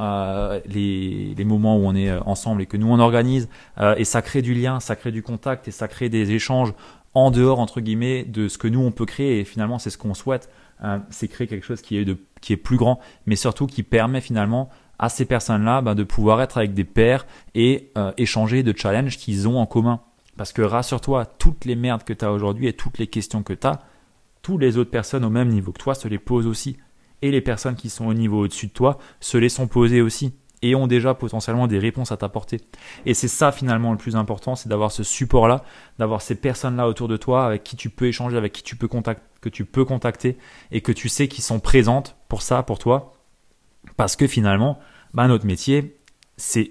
les, 0.67 1.35
les 1.35 1.45
moments 1.45 1.77
où 1.77 1.87
on 1.87 1.95
est 1.95 2.13
ensemble 2.19 2.63
et 2.63 2.67
que 2.67 2.77
nous 2.77 2.91
on 2.91 2.99
organise. 2.99 3.49
Et 3.97 4.05
ça 4.05 4.23
crée 4.23 4.43
du 4.43 4.55
lien, 4.55 4.81
ça 4.81 4.97
crée 4.97 5.13
du 5.13 5.23
contact 5.23 5.69
et 5.69 5.71
ça 5.71 5.89
crée 5.89 6.09
des 6.09 6.33
échanges 6.33 6.73
en 7.15 7.31
dehors 7.31 7.59
entre 7.59 7.81
guillemets 7.81 8.25
de 8.25 8.49
ce 8.49 8.59
que 8.59 8.69
nous 8.69 8.81
on 8.81 8.91
peut 8.91 9.07
créer. 9.07 9.41
Et 9.41 9.45
finalement 9.45 9.79
c'est 9.79 9.91
ce 9.91 9.99
qu'on 9.99 10.15
souhaite 10.15 10.51
euh, 10.85 10.99
c'est 11.11 11.29
créer 11.29 11.47
quelque 11.47 11.65
chose 11.65 11.81
qui 11.81 11.97
est 11.97 12.05
de 12.05 12.17
qui 12.41 12.53
est 12.53 12.57
plus 12.57 12.77
grand 12.77 12.99
mais 13.27 13.37
surtout 13.37 13.67
qui 13.67 13.85
permet 13.85 14.21
finalement 14.21 14.69
à 15.03 15.09
ces 15.09 15.27
personnes 15.27 15.65
là 15.65 15.83
bah, 15.83 15.95
de 15.95 16.05
pouvoir 16.05 16.41
être 16.41 16.57
avec 16.57 16.73
des 16.73 16.85
pairs 16.85 17.27
et 17.55 17.91
euh, 17.99 18.13
échanger 18.17 18.63
de 18.63 18.73
challenges 18.75 19.19
qu'ils 19.19 19.49
ont 19.49 19.59
en 19.59 19.67
commun 19.67 20.01
parce 20.39 20.53
que 20.53 20.63
rassure-toi 20.63 21.27
toutes 21.27 21.67
les 21.67 21.77
merdes 21.77 22.05
que 22.05 22.13
tu 22.15 22.25
as 22.25 22.33
aujourd'hui 22.33 22.69
et 22.69 22.73
toutes 22.73 22.99
les 22.99 23.09
questions 23.09 23.43
que 23.43 23.53
tu 23.53 23.67
as 23.67 23.81
toutes 24.43 24.61
les 24.61 24.79
autres 24.79 24.91
personnes 24.91 25.25
au 25.25 25.31
même 25.31 25.49
niveau 25.49 25.73
que 25.73 25.81
toi 25.81 25.95
se 25.95 26.07
les 26.07 26.19
posent 26.19 26.47
aussi 26.47 26.77
et 27.21 27.33
les 27.33 27.41
personnes 27.41 27.75
qui 27.75 27.91
sont 27.91 28.07
au 28.07 28.15
niveau 28.15 28.45
au-dessus 28.45 28.69
de 28.69 28.73
toi 28.73 28.99
se 29.19 29.37
les 29.37 29.49
sont 29.49 29.67
posées 29.67 30.01
aussi 30.01 30.35
et 30.63 30.77
ont 30.77 30.87
déjà 30.87 31.13
potentiellement 31.15 31.67
des 31.67 31.81
réponses 31.81 32.13
à 32.13 32.17
t'apporter. 32.17 32.61
Et 33.05 33.15
c'est 33.15 33.27
ça 33.27 33.51
finalement 33.51 33.91
le 33.91 33.99
plus 33.99 34.15
important, 34.15 34.55
c'est 34.55 34.69
d'avoir 34.69 34.93
ce 34.93 35.03
support-là, 35.03 35.65
d'avoir 35.99 36.23
ces 36.23 36.37
personnes-là 36.37 36.87
autour 36.87 37.09
de 37.09 37.17
toi 37.17 37.45
avec 37.45 37.65
qui 37.65 37.75
tu 37.75 37.91
peux 37.91 38.07
échanger, 38.07 38.37
avec 38.37 38.53
qui 38.53 38.63
tu 38.63 38.77
peux 38.77 38.87
contacter, 38.87 39.25
que 39.41 39.49
tu 39.49 39.65
peux 39.65 39.85
contacter 39.85 40.39
et 40.71 40.81
que 40.81 40.93
tu 40.93 41.09
sais 41.09 41.27
qu'ils 41.27 41.43
sont 41.43 41.59
présentes 41.59 42.17
pour 42.29 42.43
ça, 42.43 42.63
pour 42.63 42.79
toi. 42.79 43.13
Parce 43.97 44.15
que 44.15 44.29
finalement, 44.29 44.79
bah, 45.15 45.29
notre 45.29 45.47
métier, 45.47 45.97
c'est, 46.37 46.71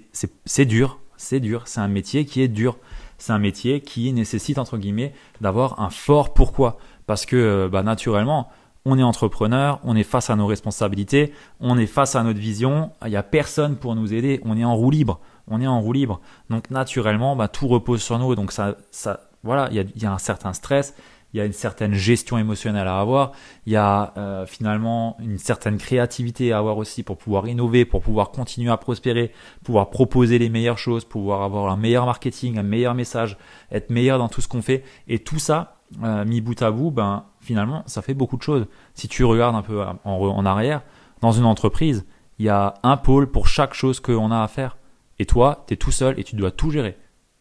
dur, 0.66 0.98
c'est 1.16 1.40
dur, 1.40 1.62
c'est 1.66 1.80
un 1.80 1.88
métier 1.88 2.24
qui 2.24 2.42
est 2.42 2.48
dur. 2.48 2.78
C'est 3.18 3.32
un 3.32 3.38
métier 3.38 3.80
qui 3.80 4.12
nécessite, 4.12 4.58
entre 4.58 4.78
guillemets, 4.78 5.14
d'avoir 5.40 5.80
un 5.80 5.90
fort 5.90 6.34
pourquoi. 6.34 6.78
Parce 7.06 7.24
que, 7.24 7.68
bah, 7.70 7.84
naturellement, 7.84 8.50
on 8.84 8.98
est 8.98 9.02
entrepreneur, 9.02 9.78
on 9.84 9.94
est 9.94 10.02
face 10.02 10.28
à 10.28 10.36
nos 10.36 10.46
responsabilités, 10.46 11.32
on 11.60 11.78
est 11.78 11.86
face 11.86 12.16
à 12.16 12.22
notre 12.24 12.40
vision, 12.40 12.90
il 13.04 13.10
n'y 13.10 13.16
a 13.16 13.22
personne 13.22 13.76
pour 13.76 13.94
nous 13.94 14.12
aider, 14.12 14.40
on 14.44 14.56
est 14.56 14.64
en 14.64 14.74
roue 14.74 14.90
libre, 14.90 15.20
on 15.46 15.60
est 15.60 15.66
en 15.66 15.80
roue 15.80 15.92
libre. 15.92 16.20
Donc 16.50 16.70
naturellement, 16.70 17.36
bah, 17.36 17.48
tout 17.48 17.68
repose 17.68 18.02
sur 18.02 18.18
nous, 18.18 18.34
donc 18.34 18.50
ça, 18.50 18.76
ça 18.90 19.20
voilà, 19.44 19.68
il 19.72 20.02
y 20.02 20.06
a, 20.06 20.12
un 20.12 20.18
certain 20.18 20.52
stress, 20.52 20.94
il 21.32 21.38
y 21.38 21.40
a 21.40 21.44
une 21.44 21.52
certaine 21.52 21.94
gestion 21.94 22.36
émotionnelle 22.36 22.86
à 22.86 23.00
avoir, 23.00 23.32
il 23.66 23.72
y 23.72 23.76
a 23.76 24.12
euh, 24.16 24.46
finalement 24.46 25.16
une 25.18 25.38
certaine 25.38 25.78
créativité 25.78 26.52
à 26.52 26.58
avoir 26.58 26.76
aussi 26.76 27.02
pour 27.02 27.16
pouvoir 27.16 27.48
innover, 27.48 27.84
pour 27.84 28.02
pouvoir 28.02 28.30
continuer 28.30 28.70
à 28.70 28.76
prospérer, 28.76 29.32
pouvoir 29.64 29.90
proposer 29.90 30.38
les 30.38 30.50
meilleures 30.50 30.78
choses, 30.78 31.04
pouvoir 31.04 31.42
avoir 31.42 31.72
un 31.72 31.76
meilleur 31.76 32.04
marketing, 32.04 32.58
un 32.58 32.62
meilleur 32.62 32.94
message, 32.94 33.38
être 33.70 33.90
meilleur 33.90 34.18
dans 34.18 34.28
tout 34.28 34.40
ce 34.40 34.48
qu'on 34.48 34.62
fait. 34.62 34.84
Et 35.08 35.20
tout 35.20 35.38
ça, 35.38 35.76
euh, 36.02 36.24
mis 36.24 36.40
bout 36.40 36.60
à 36.60 36.70
bout, 36.70 36.90
ben 36.90 37.24
finalement, 37.40 37.82
ça 37.86 38.02
fait 38.02 38.14
beaucoup 38.14 38.36
de 38.36 38.42
choses. 38.42 38.66
Si 38.94 39.08
tu 39.08 39.24
regardes 39.24 39.56
un 39.56 39.62
peu 39.62 39.82
en, 40.04 40.46
arrière, 40.46 40.82
dans 41.20 41.32
une 41.32 41.44
entreprise, 41.44 42.06
il 42.38 42.46
y 42.46 42.48
a 42.48 42.74
un 42.82 42.96
pôle 42.96 43.30
pour 43.30 43.48
chaque 43.48 43.74
chose 43.74 44.00
qu'on 44.00 44.30
a 44.30 44.42
à 44.42 44.48
faire. 44.48 44.76
Et 45.18 45.26
toi, 45.26 45.64
tu 45.66 45.74
es 45.74 45.76
tout 45.76 45.90
seul 45.90 46.18
et 46.18 46.24
tu 46.24 46.36
dois 46.36 46.50
tout 46.50 46.70
gérer. 46.70 46.96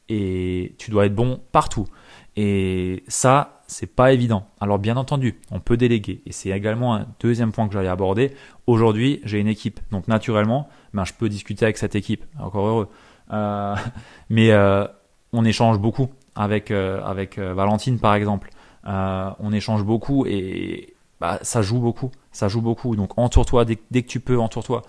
Et 0.10 0.76
tu 0.78 0.92
dois 0.92 1.06
être 1.06 1.16
bon 1.16 1.42
partout. 1.52 1.88
Et 2.36 3.04
ça, 3.08 3.61
c'est 3.72 3.88
pas 3.88 4.12
évident. 4.12 4.46
Alors 4.60 4.80
bien 4.80 4.98
entendu, 4.98 5.40
on 5.50 5.62
peut 5.62 5.78
déléguer. 5.78 6.22
Et 6.26 6.34
c'est 6.34 6.50
également 6.50 6.94
un 6.96 7.08
deuxième 7.22 7.54
point 7.54 7.68
que 7.68 7.74
j'allais 7.74 7.88
aborder. 7.88 8.34
Aujourd'hui, 8.68 9.22
j'ai 9.24 9.40
une 9.40 9.48
équipe. 9.48 9.80
Donc 9.92 10.10
naturellement, 10.10 10.68
ben, 10.94 11.06
je 11.06 11.14
peux 11.14 11.30
discuter 11.30 11.64
avec 11.64 11.78
cette 11.78 11.96
équipe. 11.96 12.26
Encore 12.38 12.68
heureux. 12.68 12.90
Euh, 13.32 13.76
mais 14.30 14.52
euh, 14.52 14.86
on 15.32 15.46
échange 15.46 15.80
beaucoup 15.80 16.10
avec, 16.36 16.70
euh, 16.70 17.02
avec 17.04 17.40
Valentine, 17.40 17.98
par 17.98 18.14
exemple. 18.14 18.50
On 18.84 19.54
échange 19.54 19.86
beaucoup 19.86 20.26
et 20.26 20.96
bah, 21.22 21.40
ça 21.42 21.62
joue 21.62 21.80
beaucoup. 21.80 22.12
Ça 22.34 22.50
joue 22.50 22.62
beaucoup. 22.62 22.98
Donc 22.98 23.18
entoure-toi 23.18 23.64
dès, 23.64 24.02
que 24.02 24.08
tu 24.08 24.20
peux, 24.20 24.38
entoure-toi. 24.38 24.82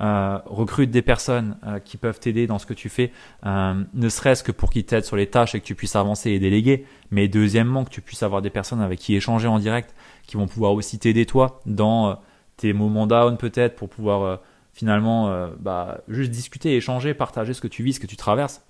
Euh, 0.00 0.38
recrute 0.46 0.90
des 0.90 1.02
personnes 1.02 1.58
euh, 1.66 1.78
qui 1.78 1.98
peuvent 1.98 2.18
t'aider 2.18 2.46
dans 2.46 2.58
ce 2.58 2.64
que 2.64 2.72
tu 2.72 2.88
fais, 2.88 3.12
ne 3.44 4.08
serait-ce 4.08 4.42
que 4.42 4.50
pour 4.50 4.70
qu'ils 4.70 4.86
t'aident 4.86 5.04
sur 5.04 5.16
les 5.16 5.26
tâches 5.26 5.54
et 5.54 5.60
que 5.60 5.66
tu 5.66 5.74
puisses 5.74 5.96
avancer 5.96 6.30
et 6.30 6.38
déléguer, 6.38 6.86
mais 7.10 7.28
deuxièmement 7.28 7.84
que 7.84 7.90
tu 7.90 8.00
puisses 8.00 8.22
avoir 8.22 8.40
des 8.40 8.50
personnes 8.50 8.80
avec 8.80 8.98
qui 8.98 9.14
échanger 9.14 9.48
en 9.48 9.58
direct, 9.58 9.94
qui 10.26 10.36
vont 10.36 10.46
pouvoir 10.46 10.72
aussi 10.72 10.98
t'aider 10.98 11.26
toi 11.26 11.60
dans 11.66 12.18
tes 12.56 12.72
moments 12.72 13.06
down 13.06 13.36
peut-être 13.36 13.76
pour 13.76 13.90
pouvoir 13.90 14.40
finalement 14.72 15.50
bah, 15.58 16.00
juste 16.08 16.30
discuter, 16.30 16.74
échanger, 16.74 17.12
partager 17.12 17.52
ce 17.52 17.60
que 17.60 17.68
tu 17.68 17.82
vis, 17.82 17.94
ce 17.94 18.00
que 18.00 18.06
tu 18.06 18.16
traverses 18.16 18.62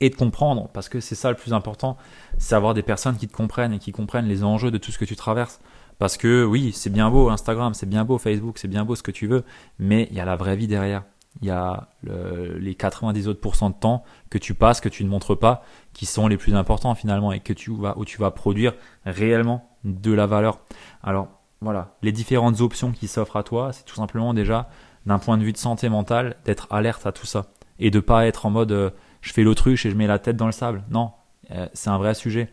et 0.00 0.10
de 0.10 0.14
comprendre, 0.14 0.68
parce 0.72 0.88
que 0.88 1.00
c'est 1.00 1.14
ça 1.14 1.30
le 1.30 1.36
plus 1.36 1.52
important, 1.52 1.96
c'est 2.38 2.54
avoir 2.54 2.74
des 2.74 2.82
personnes 2.82 3.16
qui 3.16 3.26
te 3.26 3.36
comprennent 3.36 3.72
et 3.72 3.78
qui 3.78 3.92
comprennent 3.92 4.28
les 4.28 4.44
enjeux 4.44 4.70
de 4.70 4.78
tout 4.78 4.92
ce 4.92 4.98
que 4.98 5.04
tu 5.04 5.16
traverses. 5.16 5.60
Parce 5.98 6.16
que 6.16 6.44
oui, 6.44 6.72
c'est 6.72 6.90
bien 6.90 7.10
beau 7.10 7.28
Instagram, 7.28 7.74
c'est 7.74 7.88
bien 7.88 8.04
beau 8.04 8.18
Facebook, 8.18 8.58
c'est 8.58 8.68
bien 8.68 8.84
beau 8.84 8.94
ce 8.94 9.02
que 9.02 9.10
tu 9.10 9.26
veux, 9.26 9.44
mais 9.78 10.08
il 10.10 10.16
y 10.16 10.20
a 10.20 10.24
la 10.24 10.36
vraie 10.36 10.56
vie 10.56 10.68
derrière. 10.68 11.04
Il 11.40 11.46
y 11.46 11.50
a 11.50 11.88
les 12.02 12.74
90 12.74 13.28
autres 13.28 13.68
de 13.68 13.74
temps 13.74 14.02
que 14.30 14.38
tu 14.38 14.54
passes, 14.54 14.80
que 14.80 14.88
tu 14.88 15.04
ne 15.04 15.08
montres 15.08 15.38
pas, 15.38 15.62
qui 15.92 16.06
sont 16.06 16.26
les 16.26 16.36
plus 16.36 16.54
importants 16.54 16.94
finalement 16.94 17.32
et 17.32 17.40
que 17.40 17.52
tu 17.52 17.72
vas, 17.76 17.96
où 17.96 18.04
tu 18.04 18.18
vas 18.18 18.30
produire 18.30 18.74
réellement 19.04 19.68
de 19.84 20.12
la 20.12 20.26
valeur. 20.26 20.60
Alors 21.02 21.28
voilà, 21.60 21.96
les 22.02 22.12
différentes 22.12 22.60
options 22.60 22.92
qui 22.92 23.08
s'offrent 23.08 23.36
à 23.36 23.42
toi, 23.42 23.72
c'est 23.72 23.84
tout 23.84 23.96
simplement 23.96 24.34
déjà 24.34 24.68
d'un 25.06 25.18
point 25.18 25.38
de 25.38 25.44
vue 25.44 25.52
de 25.52 25.58
santé 25.58 25.88
mentale 25.88 26.36
d'être 26.44 26.66
alerte 26.70 27.06
à 27.06 27.12
tout 27.12 27.26
ça 27.26 27.46
et 27.78 27.90
de 27.90 28.00
pas 28.00 28.26
être 28.26 28.46
en 28.46 28.50
mode 28.50 28.72
euh, 28.72 28.90
je 29.20 29.32
fais 29.32 29.42
l'autruche 29.42 29.86
et 29.86 29.90
je 29.90 29.96
mets 29.96 30.06
la 30.06 30.18
tête 30.18 30.36
dans 30.36 30.46
le 30.46 30.52
sable. 30.52 30.84
Non, 30.90 31.12
euh, 31.50 31.68
c'est 31.72 31.90
un 31.90 31.98
vrai 31.98 32.14
sujet. 32.14 32.50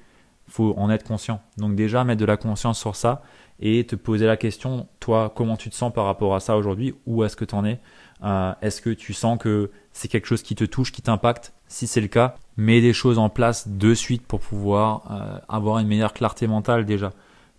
Faut 0.48 0.74
en 0.78 0.90
être 0.90 1.04
conscient. 1.04 1.42
Donc 1.58 1.76
déjà, 1.76 2.04
mettre 2.04 2.22
de 2.22 2.26
la 2.26 2.38
conscience 2.38 2.80
sur 2.80 2.96
ça 2.96 3.22
et 3.60 3.86
te 3.86 3.96
poser 3.96 4.26
la 4.26 4.38
question, 4.38 4.88
toi, 5.00 5.32
comment 5.34 5.58
tu 5.58 5.70
te 5.70 5.76
sens 5.76 5.94
par 5.94 6.06
rapport 6.06 6.36
à 6.36 6.40
ça 6.40 6.58
aujourd'hui? 6.58 6.96
Où 7.06 7.24
est-ce 7.24 7.36
que 7.36 7.46
tu 7.46 7.56
en 7.56 7.66
es? 7.66 7.80
Euh, 8.24 8.54
Est-ce 8.62 8.82
que 8.82 8.90
tu 8.90 9.14
sens 9.14 9.38
que 9.38 9.72
c'est 9.92 10.08
quelque 10.08 10.28
chose 10.28 10.44
qui 10.44 10.56
te 10.56 10.64
touche, 10.66 10.92
qui 10.92 11.02
t'impacte? 11.02 11.54
Si 11.68 11.88
c'est 11.88 12.02
le 12.02 12.08
cas, 12.08 12.36
mets 12.58 12.82
des 12.82 12.94
choses 12.94 13.18
en 13.18 13.30
place 13.30 13.68
de 13.68 13.94
suite 13.94 14.26
pour 14.28 14.40
pouvoir 14.40 15.04
euh, 15.12 15.40
avoir 15.50 15.80
une 15.80 15.88
meilleure 15.88 16.14
clarté 16.14 16.48
mentale 16.48 16.86
déjà. 16.86 17.12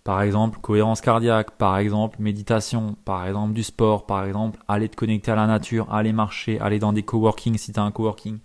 Par 0.03 0.21
exemple, 0.21 0.59
cohérence 0.61 1.01
cardiaque, 1.01 1.51
par 1.51 1.77
exemple, 1.77 2.21
méditation, 2.21 2.95
par 3.03 3.27
exemple, 3.27 3.53
du 3.53 3.63
sport, 3.63 4.05
par 4.05 4.23
exemple, 4.23 4.57
aller 4.69 4.87
te 4.87 4.95
connecter 4.95 5.31
à 5.31 5.35
la 5.35 5.47
nature, 5.47 5.93
aller 5.93 6.13
marcher, 6.13 6.61
aller 6.61 6.79
dans 6.79 6.93
des 6.93 7.03
coworking 7.03 7.57
si 7.57 7.73
tu 7.73 7.79
as 7.79 7.83
un 7.83 7.91
coworking, 7.91 8.39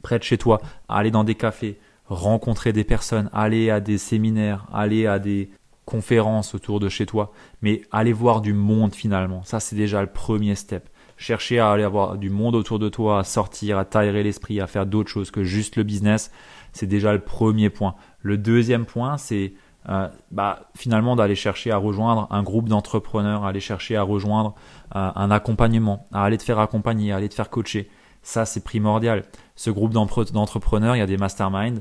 près 0.00 0.20
de 0.20 0.22
chez 0.22 0.38
toi, 0.38 0.60
aller 0.88 1.10
dans 1.10 1.24
des 1.24 1.34
cafés, 1.34 1.80
rencontrer 2.08 2.72
des 2.72 2.84
personnes, 2.84 3.30
aller 3.32 3.70
à 3.70 3.80
des 3.80 3.98
séminaires, 3.98 4.66
aller 4.72 5.06
à 5.06 5.18
des 5.18 5.50
conférences 5.84 6.54
autour 6.54 6.80
de 6.80 6.88
chez 6.88 7.06
toi, 7.06 7.32
mais 7.62 7.82
aller 7.92 8.12
voir 8.12 8.40
du 8.40 8.52
monde 8.52 8.94
finalement. 8.94 9.42
Ça, 9.44 9.60
c'est 9.60 9.76
déjà 9.76 10.02
le 10.02 10.08
premier 10.08 10.54
step. 10.54 10.88
Chercher 11.16 11.58
à 11.58 11.70
aller 11.70 11.82
avoir 11.82 12.18
du 12.18 12.30
monde 12.30 12.54
autour 12.54 12.78
de 12.78 12.88
toi, 12.88 13.20
à 13.20 13.24
sortir, 13.24 13.78
à 13.78 13.84
tailler 13.84 14.22
l'esprit, 14.22 14.60
à 14.60 14.66
faire 14.66 14.86
d'autres 14.86 15.10
choses 15.10 15.30
que 15.30 15.44
juste 15.44 15.76
le 15.76 15.82
business, 15.82 16.30
c'est 16.72 16.86
déjà 16.86 17.12
le 17.12 17.20
premier 17.20 17.70
point. 17.70 17.94
Le 18.20 18.36
deuxième 18.36 18.84
point, 18.84 19.16
c'est 19.16 19.54
euh, 19.88 20.08
bah, 20.30 20.68
finalement 20.76 21.16
d'aller 21.16 21.34
chercher 21.34 21.70
à 21.70 21.78
rejoindre 21.78 22.26
un 22.30 22.42
groupe 22.42 22.68
d'entrepreneurs, 22.68 23.44
aller 23.44 23.60
chercher 23.60 23.96
à 23.96 24.02
rejoindre 24.02 24.54
euh, 24.94 25.10
un 25.14 25.30
accompagnement, 25.30 26.06
à 26.12 26.24
aller 26.24 26.36
te 26.36 26.42
faire 26.42 26.58
accompagner, 26.58 27.12
aller 27.12 27.28
te 27.28 27.34
faire 27.34 27.48
coacher. 27.48 27.88
Ça, 28.22 28.44
c'est 28.44 28.62
primordial. 28.62 29.24
Ce 29.56 29.70
groupe 29.70 29.92
d'entrepreneurs, 29.92 30.94
il 30.94 30.98
y 30.98 31.02
a 31.02 31.06
des 31.06 31.16
masterminds, 31.16 31.80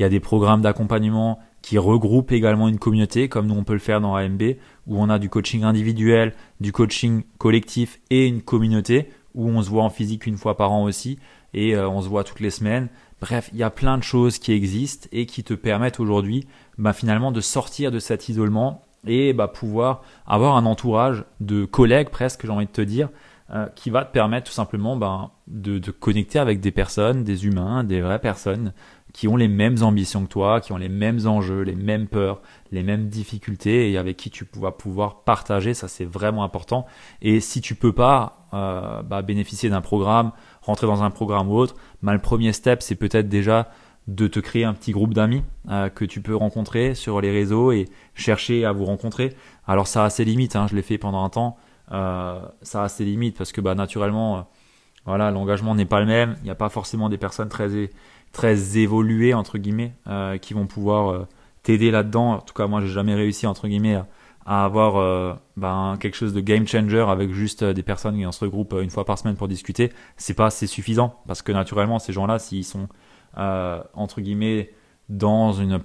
il 0.00 0.02
y 0.02 0.06
a 0.06 0.08
des 0.08 0.18
programmes 0.18 0.62
d'accompagnement 0.62 1.40
qui 1.60 1.76
regroupent 1.76 2.32
également 2.32 2.68
une 2.68 2.78
communauté, 2.78 3.28
comme 3.28 3.46
nous 3.46 3.54
on 3.54 3.64
peut 3.64 3.74
le 3.74 3.78
faire 3.78 4.00
dans 4.00 4.14
AMB, 4.14 4.42
où 4.86 4.98
on 4.98 5.10
a 5.10 5.18
du 5.18 5.28
coaching 5.28 5.62
individuel, 5.62 6.32
du 6.58 6.72
coaching 6.72 7.22
collectif 7.36 8.00
et 8.08 8.26
une 8.26 8.40
communauté, 8.40 9.10
où 9.34 9.46
on 9.46 9.60
se 9.60 9.68
voit 9.68 9.82
en 9.82 9.90
physique 9.90 10.24
une 10.24 10.38
fois 10.38 10.56
par 10.56 10.72
an 10.72 10.84
aussi, 10.84 11.18
et 11.52 11.76
euh, 11.76 11.86
on 11.86 12.00
se 12.00 12.08
voit 12.08 12.24
toutes 12.24 12.40
les 12.40 12.48
semaines. 12.48 12.88
Bref, 13.20 13.50
il 13.52 13.58
y 13.58 13.62
a 13.62 13.68
plein 13.68 13.98
de 13.98 14.02
choses 14.02 14.38
qui 14.38 14.52
existent 14.52 15.06
et 15.12 15.26
qui 15.26 15.44
te 15.44 15.52
permettent 15.52 16.00
aujourd'hui 16.00 16.46
bah, 16.78 16.94
finalement 16.94 17.30
de 17.30 17.42
sortir 17.42 17.90
de 17.90 17.98
cet 17.98 18.30
isolement 18.30 18.86
et 19.06 19.34
bah, 19.34 19.48
pouvoir 19.48 20.00
avoir 20.26 20.56
un 20.56 20.64
entourage 20.64 21.26
de 21.40 21.66
collègues 21.66 22.08
presque, 22.08 22.46
j'ai 22.46 22.52
envie 22.52 22.64
de 22.64 22.70
te 22.70 22.80
dire, 22.80 23.10
euh, 23.52 23.66
qui 23.74 23.90
va 23.90 24.04
te 24.04 24.12
permettre 24.12 24.46
tout 24.46 24.54
simplement 24.54 24.96
de, 25.46 25.78
de 25.78 25.90
connecter 25.90 26.38
avec 26.38 26.60
des 26.60 26.70
personnes, 26.70 27.22
des 27.22 27.46
humains, 27.46 27.84
des 27.84 28.00
vraies 28.00 28.20
personnes 28.20 28.72
qui 29.12 29.28
ont 29.28 29.36
les 29.36 29.48
mêmes 29.48 29.82
ambitions 29.82 30.24
que 30.24 30.28
toi, 30.28 30.60
qui 30.60 30.72
ont 30.72 30.76
les 30.76 30.88
mêmes 30.88 31.26
enjeux, 31.26 31.62
les 31.62 31.74
mêmes 31.74 32.06
peurs, 32.06 32.40
les 32.70 32.82
mêmes 32.82 33.08
difficultés 33.08 33.90
et 33.90 33.98
avec 33.98 34.16
qui 34.16 34.30
tu 34.30 34.46
vas 34.56 34.72
pouvoir 34.72 35.22
partager. 35.22 35.74
Ça, 35.74 35.88
c'est 35.88 36.04
vraiment 36.04 36.44
important. 36.44 36.86
Et 37.22 37.40
si 37.40 37.60
tu 37.60 37.74
peux 37.74 37.92
pas 37.92 38.48
euh, 38.54 39.02
bah, 39.02 39.22
bénéficier 39.22 39.70
d'un 39.70 39.80
programme, 39.80 40.32
rentrer 40.62 40.86
dans 40.86 41.02
un 41.02 41.10
programme 41.10 41.48
ou 41.48 41.56
autre, 41.56 41.74
bah, 42.02 42.12
le 42.12 42.18
premier 42.18 42.52
step, 42.52 42.82
c'est 42.82 42.94
peut-être 42.94 43.28
déjà 43.28 43.70
de 44.06 44.26
te 44.26 44.40
créer 44.40 44.64
un 44.64 44.74
petit 44.74 44.92
groupe 44.92 45.14
d'amis 45.14 45.42
euh, 45.68 45.88
que 45.88 46.04
tu 46.04 46.20
peux 46.20 46.34
rencontrer 46.34 46.94
sur 46.94 47.20
les 47.20 47.30
réseaux 47.30 47.70
et 47.70 47.86
chercher 48.14 48.64
à 48.64 48.72
vous 48.72 48.84
rencontrer. 48.84 49.34
Alors 49.66 49.86
ça 49.86 50.04
a 50.04 50.10
ses 50.10 50.24
limites, 50.24 50.56
hein, 50.56 50.66
je 50.68 50.74
l'ai 50.74 50.82
fait 50.82 50.98
pendant 50.98 51.22
un 51.22 51.28
temps. 51.28 51.56
Euh, 51.92 52.40
ça 52.62 52.84
a 52.84 52.88
ses 52.88 53.04
limites 53.04 53.36
parce 53.36 53.52
que 53.52 53.60
bah, 53.60 53.74
naturellement, 53.74 54.48
voilà, 55.04 55.30
l'engagement 55.30 55.74
n'est 55.74 55.86
pas 55.86 56.00
le 56.00 56.06
même. 56.06 56.36
Il 56.40 56.44
n'y 56.44 56.50
a 56.50 56.54
pas 56.54 56.68
forcément 56.68 57.08
des 57.08 57.18
personnes 57.18 57.48
très, 57.48 57.68
très 58.32 58.78
évoluées, 58.78 59.34
entre 59.34 59.58
guillemets, 59.58 59.92
euh, 60.06 60.38
qui 60.38 60.54
vont 60.54 60.66
pouvoir 60.66 61.26
t'aider 61.62 61.90
là-dedans. 61.90 62.34
En 62.34 62.40
tout 62.40 62.54
cas, 62.54 62.66
moi, 62.66 62.80
j'ai 62.80 62.88
jamais 62.88 63.14
réussi, 63.14 63.46
entre 63.46 63.68
guillemets, 63.68 64.00
à, 64.46 64.64
avoir 64.64 65.38
ben, 65.56 65.96
quelque 66.00 66.16
chose 66.16 66.32
de 66.32 66.40
game 66.40 66.66
changer 66.66 67.04
avec 67.06 67.32
juste 67.32 67.62
des 67.62 67.82
personnes 67.82 68.16
qui 68.16 68.32
se 68.32 68.44
regroupent 68.44 68.74
une 68.80 68.90
fois 68.90 69.04
par 69.04 69.18
semaine 69.18 69.36
pour 69.36 69.48
discuter. 69.48 69.92
C'est 70.16 70.34
pas 70.34 70.46
assez 70.46 70.66
suffisant 70.66 71.20
parce 71.26 71.42
que 71.42 71.52
naturellement, 71.52 71.98
ces 71.98 72.12
gens-là, 72.12 72.38
s'ils 72.38 72.64
sont, 72.64 72.88
entre 73.36 74.20
guillemets, 74.20 74.70
dans 75.10 75.52
une 75.52 75.78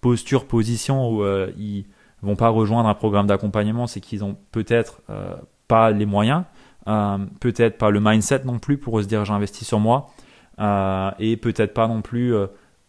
posture, 0.00 0.46
position 0.46 1.10
où 1.10 1.22
euh, 1.22 1.50
ils 1.58 1.84
vont 2.22 2.36
pas 2.36 2.48
rejoindre 2.48 2.88
un 2.88 2.94
programme 2.94 3.26
d'accompagnement, 3.26 3.86
c'est 3.86 4.00
qu'ils 4.00 4.24
ont 4.24 4.36
peut-être 4.52 5.02
euh, 5.10 5.34
pas 5.66 5.90
les 5.90 6.06
moyens, 6.06 6.44
euh, 6.86 7.18
peut-être 7.40 7.76
pas 7.76 7.90
le 7.90 8.00
mindset 8.00 8.42
non 8.44 8.58
plus 8.58 8.78
pour 8.78 9.02
se 9.02 9.06
dire 9.06 9.24
j'investis 9.24 9.66
sur 9.66 9.80
moi, 9.80 10.10
et 10.58 11.36
peut-être 11.36 11.74
pas 11.74 11.88
non 11.88 12.02
plus 12.02 12.34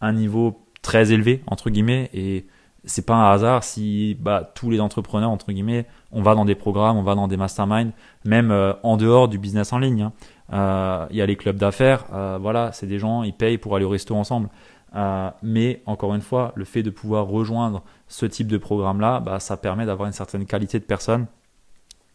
un 0.00 0.12
niveau 0.12 0.60
très 0.82 1.12
élevé 1.12 1.42
entre 1.46 1.70
guillemets. 1.70 2.10
Et 2.12 2.46
c'est 2.84 3.04
pas 3.04 3.14
un 3.14 3.30
hasard 3.30 3.62
si 3.62 4.16
bah, 4.20 4.50
tous 4.54 4.70
les 4.70 4.80
entrepreneurs 4.80 5.30
entre 5.30 5.52
guillemets, 5.52 5.86
on 6.12 6.22
va 6.22 6.34
dans 6.34 6.44
des 6.44 6.54
programmes, 6.54 6.96
on 6.96 7.02
va 7.02 7.14
dans 7.14 7.28
des 7.28 7.36
masterminds, 7.36 7.92
même 8.24 8.52
en 8.82 8.96
dehors 8.96 9.28
du 9.28 9.38
business 9.38 9.72
en 9.72 9.78
ligne. 9.78 10.10
Hein. 10.52 11.08
Il 11.10 11.16
y 11.16 11.22
a 11.22 11.26
les 11.26 11.36
clubs 11.36 11.56
d'affaires, 11.56 12.06
voilà, 12.40 12.72
c'est 12.72 12.86
des 12.86 12.98
gens, 12.98 13.22
ils 13.22 13.34
payent 13.34 13.58
pour 13.58 13.76
aller 13.76 13.84
au 13.84 13.90
resto 13.90 14.14
ensemble. 14.16 14.48
Euh, 14.96 15.30
mais 15.42 15.82
encore 15.86 16.14
une 16.14 16.20
fois, 16.20 16.52
le 16.56 16.64
fait 16.64 16.82
de 16.82 16.90
pouvoir 16.90 17.26
rejoindre 17.26 17.82
ce 18.08 18.26
type 18.26 18.48
de 18.48 18.58
programme-là, 18.58 19.20
bah, 19.20 19.40
ça 19.40 19.56
permet 19.56 19.86
d'avoir 19.86 20.06
une 20.06 20.12
certaine 20.12 20.46
qualité 20.46 20.78
de 20.78 20.84
personne 20.84 21.26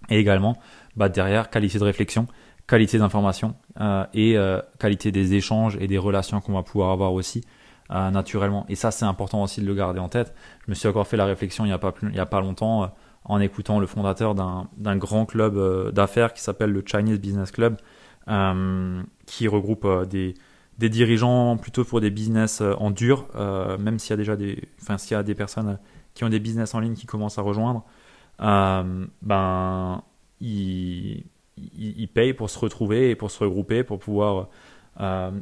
et 0.09 0.19
également 0.19 0.57
bah, 0.95 1.09
derrière 1.09 1.49
qualité 1.49 1.79
de 1.79 1.83
réflexion, 1.83 2.27
qualité 2.67 2.97
d'information 2.97 3.55
euh, 3.79 4.05
et 4.13 4.37
euh, 4.37 4.61
qualité 4.79 5.11
des 5.11 5.35
échanges 5.35 5.77
et 5.79 5.87
des 5.87 5.97
relations 5.97 6.41
qu'on 6.41 6.53
va 6.53 6.63
pouvoir 6.63 6.91
avoir 6.91 7.13
aussi 7.13 7.43
naturellement. 7.87 8.65
Et 8.67 8.73
ça, 8.73 8.89
c'est 8.89 9.05
important 9.05 9.43
aussi 9.43 9.61
de 9.61 9.67
le 9.67 9.75
garder 9.75 9.99
en 9.99 10.09
tête. 10.09 10.33
Je 10.65 10.71
me 10.71 10.73
suis 10.73 10.87
encore 10.87 11.05
fait 11.05 11.17
la 11.17 11.25
réflexion 11.25 11.65
il 11.65 11.67
n'y 11.67 11.73
a 11.73 11.77
pas, 11.77 11.93
il 12.01 12.15
y 12.15 12.19
a 12.19 12.25
pas 12.25 12.41
longtemps 12.41 12.91
en 13.25 13.39
écoutant 13.39 13.79
le 13.79 13.85
fondateur 13.85 14.33
d'un 14.33 14.95
grand 14.95 15.27
club 15.27 15.91
d'affaires 15.91 16.33
qui 16.33 16.41
s'appelle 16.41 16.71
le 16.71 16.83
Chinese 16.83 17.19
Business 17.19 17.51
Club, 17.51 17.77
qui 19.27 19.47
regroupe 19.47 19.87
des 20.09 20.33
des 20.77 20.89
dirigeants 20.89 21.57
plutôt 21.57 21.85
pour 21.85 22.01
des 22.01 22.09
business 22.09 22.61
euh, 22.61 22.73
en 22.77 22.91
dur, 22.91 23.27
euh, 23.35 23.77
même 23.77 23.99
s'il 23.99 24.11
y 24.11 24.13
a 24.13 24.17
déjà 24.17 24.35
des, 24.35 24.67
enfin 24.81 24.97
s'il 24.97 25.11
y 25.11 25.19
a 25.19 25.23
des 25.23 25.35
personnes 25.35 25.79
qui 26.13 26.23
ont 26.23 26.29
des 26.29 26.39
business 26.39 26.73
en 26.73 26.79
ligne 26.79 26.95
qui 26.95 27.05
commencent 27.05 27.37
à 27.37 27.41
rejoindre, 27.41 27.85
euh, 28.41 29.05
ben 29.21 30.03
ils, 30.41 31.23
ils, 31.57 32.07
payent 32.07 32.33
pour 32.33 32.49
se 32.49 32.59
retrouver 32.59 33.09
et 33.09 33.15
pour 33.15 33.31
se 33.31 33.43
regrouper, 33.43 33.83
pour 33.83 33.99
pouvoir 33.99 34.47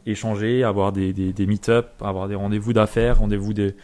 échanger, 0.06 0.63
avoir 0.63 0.91
des, 0.91 1.13
des, 1.13 1.45
meet-up, 1.45 1.89
avoir 2.02 2.28
des 2.28 2.36
rendez-vous 2.36 2.73
d'affaires, 2.73 3.19
rendez-vous 3.19 3.54
des, 3.54 3.76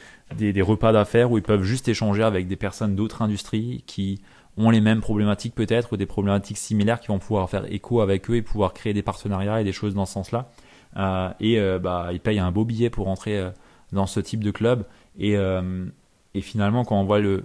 repas 0.62 0.92
d'affaires 0.92 1.32
où 1.32 1.38
ils 1.38 1.44
peuvent 1.44 1.64
juste 1.64 1.88
échanger 1.88 2.24
avec 2.24 2.48
des 2.48 2.56
personnes 2.56 2.96
d'autres 2.96 3.22
industries 3.22 3.84
qui 3.86 4.22
ont 4.58 4.72
les 4.72 4.82
mêmes 4.82 5.02
problématiques 5.02 5.56
peut-être 5.56 5.94
ou 5.94 5.98
des 5.98 6.06
problématiques 6.06 6.58
similaires 6.58 7.00
qui 7.00 7.08
vont 7.08 7.20
pouvoir 7.20 7.50
faire 7.50 7.72
écho 7.72 8.02
avec 8.02 8.30
eux 8.30 8.36
et 8.36 8.42
pouvoir 8.42 8.74
créer 8.74 8.94
des 8.94 9.04
partenariats 9.04 9.62
et 9.62 9.64
des 9.64 9.72
choses 9.72 9.94
dans 9.94 10.06
ce 10.06 10.14
sens-là. 10.14 10.50
Euh, 10.98 11.30
et 11.40 11.60
euh, 11.60 11.78
bah, 11.78 12.10
ils 12.12 12.20
payent 12.20 12.40
un 12.40 12.52
beau 12.52 12.66
billet 12.66 12.90
pour 12.90 13.06
rentrer 13.06 13.38
euh, 13.38 13.52
dans 13.92 14.08
ce 14.08 14.20
type 14.20 14.44
de 14.44 14.52
club. 14.52 14.86
Et, 15.20 15.38
finalement, 16.42 16.86
quand 16.86 17.00
on 17.00 17.04
voit 17.04 17.20
le 17.20 17.44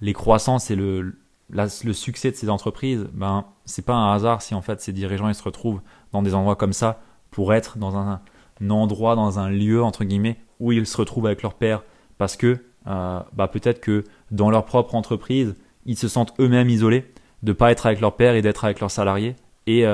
les 0.00 0.12
croissances 0.12 0.70
et 0.70 0.76
le, 0.76 1.16
le 1.50 1.92
succès 1.92 2.30
de 2.30 2.36
ces 2.36 2.50
entreprises, 2.50 3.06
ben, 3.12 3.44
c'est 3.64 3.84
pas 3.84 3.94
un 3.94 4.12
hasard 4.12 4.42
si 4.42 4.54
en 4.54 4.62
fait 4.62 4.80
ces 4.80 4.92
dirigeants 4.92 5.28
ils 5.28 5.34
se 5.34 5.42
retrouvent 5.42 5.80
dans 6.12 6.22
des 6.22 6.34
endroits 6.34 6.56
comme 6.56 6.72
ça 6.72 7.00
pour 7.30 7.54
être 7.54 7.78
dans 7.78 7.96
un, 7.96 8.20
endroit, 8.68 9.14
dans 9.14 9.38
un 9.38 9.48
lieu 9.48 9.82
entre 9.82 10.04
guillemets 10.04 10.36
où 10.60 10.72
ils 10.72 10.86
se 10.86 10.96
retrouvent 10.96 11.26
avec 11.26 11.42
leur 11.42 11.54
père 11.54 11.82
parce 12.18 12.36
que 12.36 12.58
bah, 12.84 13.48
peut-être 13.52 13.80
que 13.80 14.04
dans 14.30 14.50
leur 14.50 14.64
propre 14.64 14.94
entreprise 14.94 15.54
ils 15.86 15.96
se 15.96 16.08
sentent 16.08 16.34
eux-mêmes 16.40 16.68
isolés 16.68 17.10
de 17.42 17.52
pas 17.52 17.70
être 17.70 17.86
avec 17.86 18.00
leur 18.00 18.16
père 18.16 18.34
et 18.34 18.42
d'être 18.42 18.64
avec 18.64 18.80
leurs 18.80 18.90
salariés 18.90 19.36
et 19.66 19.84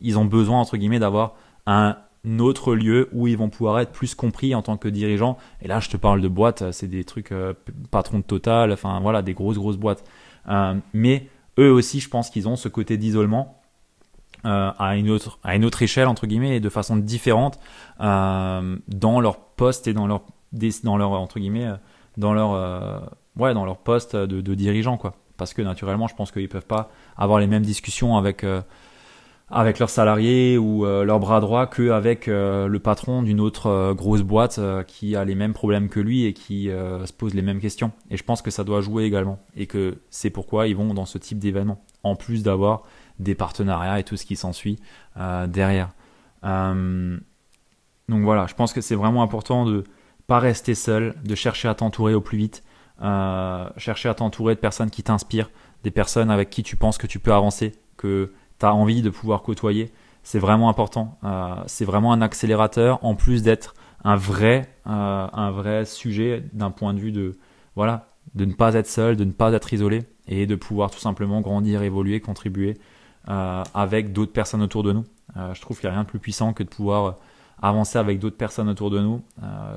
ils 0.00 0.18
ont 0.18 0.24
besoin 0.24 0.60
entre 0.60 0.76
guillemets 0.76 0.98
d'avoir 1.00 1.34
un 1.66 1.96
autre 2.38 2.74
lieu 2.74 3.08
où 3.12 3.26
ils 3.26 3.36
vont 3.36 3.48
pouvoir 3.48 3.80
être 3.80 3.92
plus 3.92 4.14
compris 4.14 4.54
en 4.54 4.62
tant 4.62 4.76
que 4.76 4.88
dirigeants. 4.88 5.36
Et 5.62 5.68
là, 5.68 5.80
je 5.80 5.88
te 5.88 5.96
parle 5.96 6.20
de 6.20 6.28
boîtes, 6.28 6.72
c'est 6.72 6.88
des 6.88 7.04
trucs 7.04 7.32
euh, 7.32 7.52
patron 7.90 8.18
de 8.18 8.24
Total, 8.24 8.72
enfin 8.72 9.00
voilà, 9.00 9.22
des 9.22 9.34
grosses 9.34 9.58
grosses 9.58 9.76
boîtes. 9.76 10.04
Euh, 10.48 10.74
mais 10.92 11.28
eux 11.58 11.70
aussi, 11.70 12.00
je 12.00 12.08
pense 12.08 12.30
qu'ils 12.30 12.48
ont 12.48 12.56
ce 12.56 12.68
côté 12.68 12.96
d'isolement 12.96 13.60
euh, 14.44 14.70
à 14.78 14.96
une 14.96 15.10
autre 15.10 15.38
à 15.42 15.56
une 15.56 15.64
autre 15.64 15.82
échelle 15.82 16.06
entre 16.06 16.26
guillemets 16.26 16.56
et 16.56 16.60
de 16.60 16.68
façon 16.68 16.96
différente 16.96 17.58
dans 17.98 19.20
leur 19.20 19.38
poste 19.38 19.86
et 19.86 19.94
dans 19.94 20.06
leur 20.06 20.22
dans 20.82 20.96
leur 20.96 21.12
entre 21.12 21.38
guillemets 21.38 21.70
dans 22.18 22.34
leur 22.34 23.10
ouais 23.36 23.54
dans 23.54 23.64
leur 23.64 23.78
poste 23.78 24.16
de, 24.16 24.40
de 24.40 24.54
dirigeant 24.54 24.96
quoi. 24.96 25.14
Parce 25.36 25.54
que 25.54 25.62
naturellement, 25.62 26.06
je 26.06 26.14
pense 26.14 26.30
qu'ils 26.30 26.48
peuvent 26.48 26.66
pas 26.66 26.90
avoir 27.16 27.40
les 27.40 27.46
mêmes 27.46 27.64
discussions 27.64 28.16
avec 28.16 28.44
avec 29.50 29.78
leurs 29.78 29.90
salariés 29.90 30.56
ou 30.56 30.86
euh, 30.86 31.04
leur 31.04 31.20
bras 31.20 31.40
droit 31.40 31.66
qu'avec 31.66 32.28
euh, 32.28 32.66
le 32.66 32.78
patron 32.78 33.22
d'une 33.22 33.40
autre 33.40 33.66
euh, 33.66 33.94
grosse 33.94 34.22
boîte 34.22 34.58
qui 34.86 35.16
a 35.16 35.24
les 35.24 35.34
mêmes 35.34 35.52
problèmes 35.52 35.88
que 35.88 36.00
lui 36.00 36.24
et 36.24 36.32
qui 36.32 36.66
se 36.66 37.12
pose 37.12 37.34
les 37.34 37.42
mêmes 37.42 37.60
questions. 37.60 37.92
Et 38.10 38.16
je 38.16 38.24
pense 38.24 38.42
que 38.42 38.50
ça 38.50 38.64
doit 38.64 38.80
jouer 38.80 39.04
également 39.04 39.38
et 39.56 39.66
que 39.66 39.98
c'est 40.10 40.30
pourquoi 40.30 40.66
ils 40.66 40.76
vont 40.76 40.94
dans 40.94 41.04
ce 41.04 41.18
type 41.18 41.38
d'événement, 41.38 41.82
en 42.02 42.16
plus 42.16 42.42
d'avoir 42.42 42.82
des 43.18 43.34
partenariats 43.34 44.00
et 44.00 44.04
tout 44.04 44.16
ce 44.16 44.24
qui 44.26 44.36
s'ensuit 44.36 44.78
derrière. 45.48 45.90
donc 46.42 47.20
voilà, 48.08 48.46
je 48.46 48.54
pense 48.54 48.72
que 48.72 48.80
c'est 48.80 48.94
vraiment 48.94 49.22
important 49.22 49.64
de 49.64 49.84
pas 50.26 50.38
rester 50.38 50.74
seul, 50.74 51.14
de 51.22 51.34
chercher 51.34 51.68
à 51.68 51.74
t'entourer 51.74 52.14
au 52.14 52.20
plus 52.20 52.38
vite, 52.38 52.64
chercher 53.76 54.08
à 54.08 54.14
t'entourer 54.14 54.54
de 54.54 54.60
personnes 54.60 54.90
qui 54.90 55.02
t'inspirent, 55.02 55.50
des 55.82 55.90
personnes 55.90 56.30
avec 56.30 56.50
qui 56.50 56.62
tu 56.62 56.76
penses 56.76 56.98
que 56.98 57.06
tu 57.06 57.18
peux 57.18 57.32
avancer, 57.32 57.72
que 57.96 58.32
tu 58.58 58.66
as 58.66 58.74
envie 58.74 59.02
de 59.02 59.10
pouvoir 59.10 59.42
côtoyer. 59.42 59.90
C'est 60.22 60.38
vraiment 60.38 60.68
important. 60.70 61.18
Euh, 61.24 61.54
c'est 61.66 61.84
vraiment 61.84 62.12
un 62.12 62.22
accélérateur 62.22 63.04
en 63.04 63.14
plus 63.14 63.42
d'être 63.42 63.74
un 64.04 64.16
vrai, 64.16 64.68
euh, 64.86 65.26
un 65.32 65.50
vrai 65.50 65.84
sujet 65.84 66.44
d'un 66.52 66.70
point 66.70 66.94
de 66.94 66.98
vue 66.98 67.12
de, 67.12 67.36
voilà, 67.76 68.08
de 68.34 68.44
ne 68.46 68.54
pas 68.54 68.74
être 68.74 68.86
seul, 68.88 69.16
de 69.16 69.24
ne 69.24 69.32
pas 69.32 69.52
être 69.52 69.72
isolé 69.72 70.04
et 70.26 70.46
de 70.46 70.54
pouvoir 70.54 70.90
tout 70.90 70.98
simplement 70.98 71.42
grandir, 71.42 71.82
évoluer, 71.82 72.20
contribuer 72.20 72.78
euh, 73.28 73.62
avec 73.74 74.12
d'autres 74.12 74.32
personnes 74.32 74.62
autour 74.62 74.82
de 74.82 74.92
nous. 74.92 75.04
je 75.52 75.60
trouve 75.60 75.78
qu'il 75.78 75.88
n'y 75.88 75.92
a 75.92 75.94
rien 75.94 76.04
de 76.04 76.08
plus 76.08 76.18
puissant 76.18 76.52
que 76.54 76.62
de 76.62 76.68
pouvoir 76.68 77.16
avancer 77.60 77.98
avec 77.98 78.18
d'autres 78.18 78.36
personnes 78.36 78.68
autour 78.68 78.90
de 78.90 79.00
nous. 79.00 79.22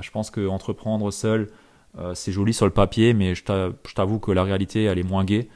je 0.01 0.11
pense 0.11 0.29
que 0.29 0.47
entreprendre 0.47 1.11
seul, 1.11 1.49
c'est 2.13 2.31
joli 2.31 2.53
sur 2.53 2.65
le 2.65 2.71
papier, 2.71 3.13
mais 3.13 3.35
je 3.35 3.43
t'avoue 3.93 4.19
que 4.19 4.31
la 4.31 4.43
réalité, 4.43 4.83
elle 4.83 4.99
est 4.99 5.03
moins 5.03 5.25
gaie 5.25 5.47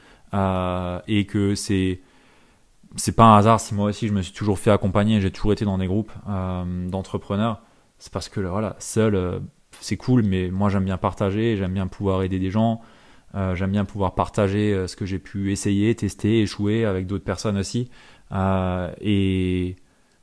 et 1.06 1.26
que 1.26 1.54
c'est 1.54 2.00
c'est 2.96 3.12
pas 3.16 3.24
un 3.24 3.36
hasard 3.36 3.60
si 3.60 3.74
moi 3.74 3.86
aussi 3.86 4.08
je 4.08 4.12
me 4.12 4.22
suis 4.22 4.32
toujours 4.32 4.58
fait 4.58 4.70
accompagner, 4.70 5.20
j'ai 5.20 5.30
toujours 5.30 5.52
été 5.52 5.64
dans 5.64 5.78
des 5.78 5.86
groupes 5.86 6.12
euh, 6.28 6.88
d'entrepreneurs. 6.88 7.62
C'est 7.98 8.12
parce 8.12 8.28
que 8.28 8.40
voilà, 8.40 8.76
seul 8.78 9.14
euh, 9.14 9.38
c'est 9.80 9.96
cool, 9.96 10.22
mais 10.22 10.50
moi 10.50 10.68
j'aime 10.68 10.84
bien 10.84 10.98
partager, 10.98 11.56
j'aime 11.56 11.72
bien 11.72 11.86
pouvoir 11.86 12.22
aider 12.22 12.38
des 12.38 12.50
gens, 12.50 12.80
euh, 13.34 13.54
j'aime 13.54 13.70
bien 13.70 13.84
pouvoir 13.84 14.14
partager 14.14 14.86
ce 14.86 14.96
que 14.96 15.06
j'ai 15.06 15.18
pu 15.18 15.52
essayer, 15.52 15.94
tester, 15.94 16.42
échouer 16.42 16.84
avec 16.84 17.06
d'autres 17.06 17.24
personnes 17.24 17.56
aussi. 17.56 17.90
et, 19.00 19.76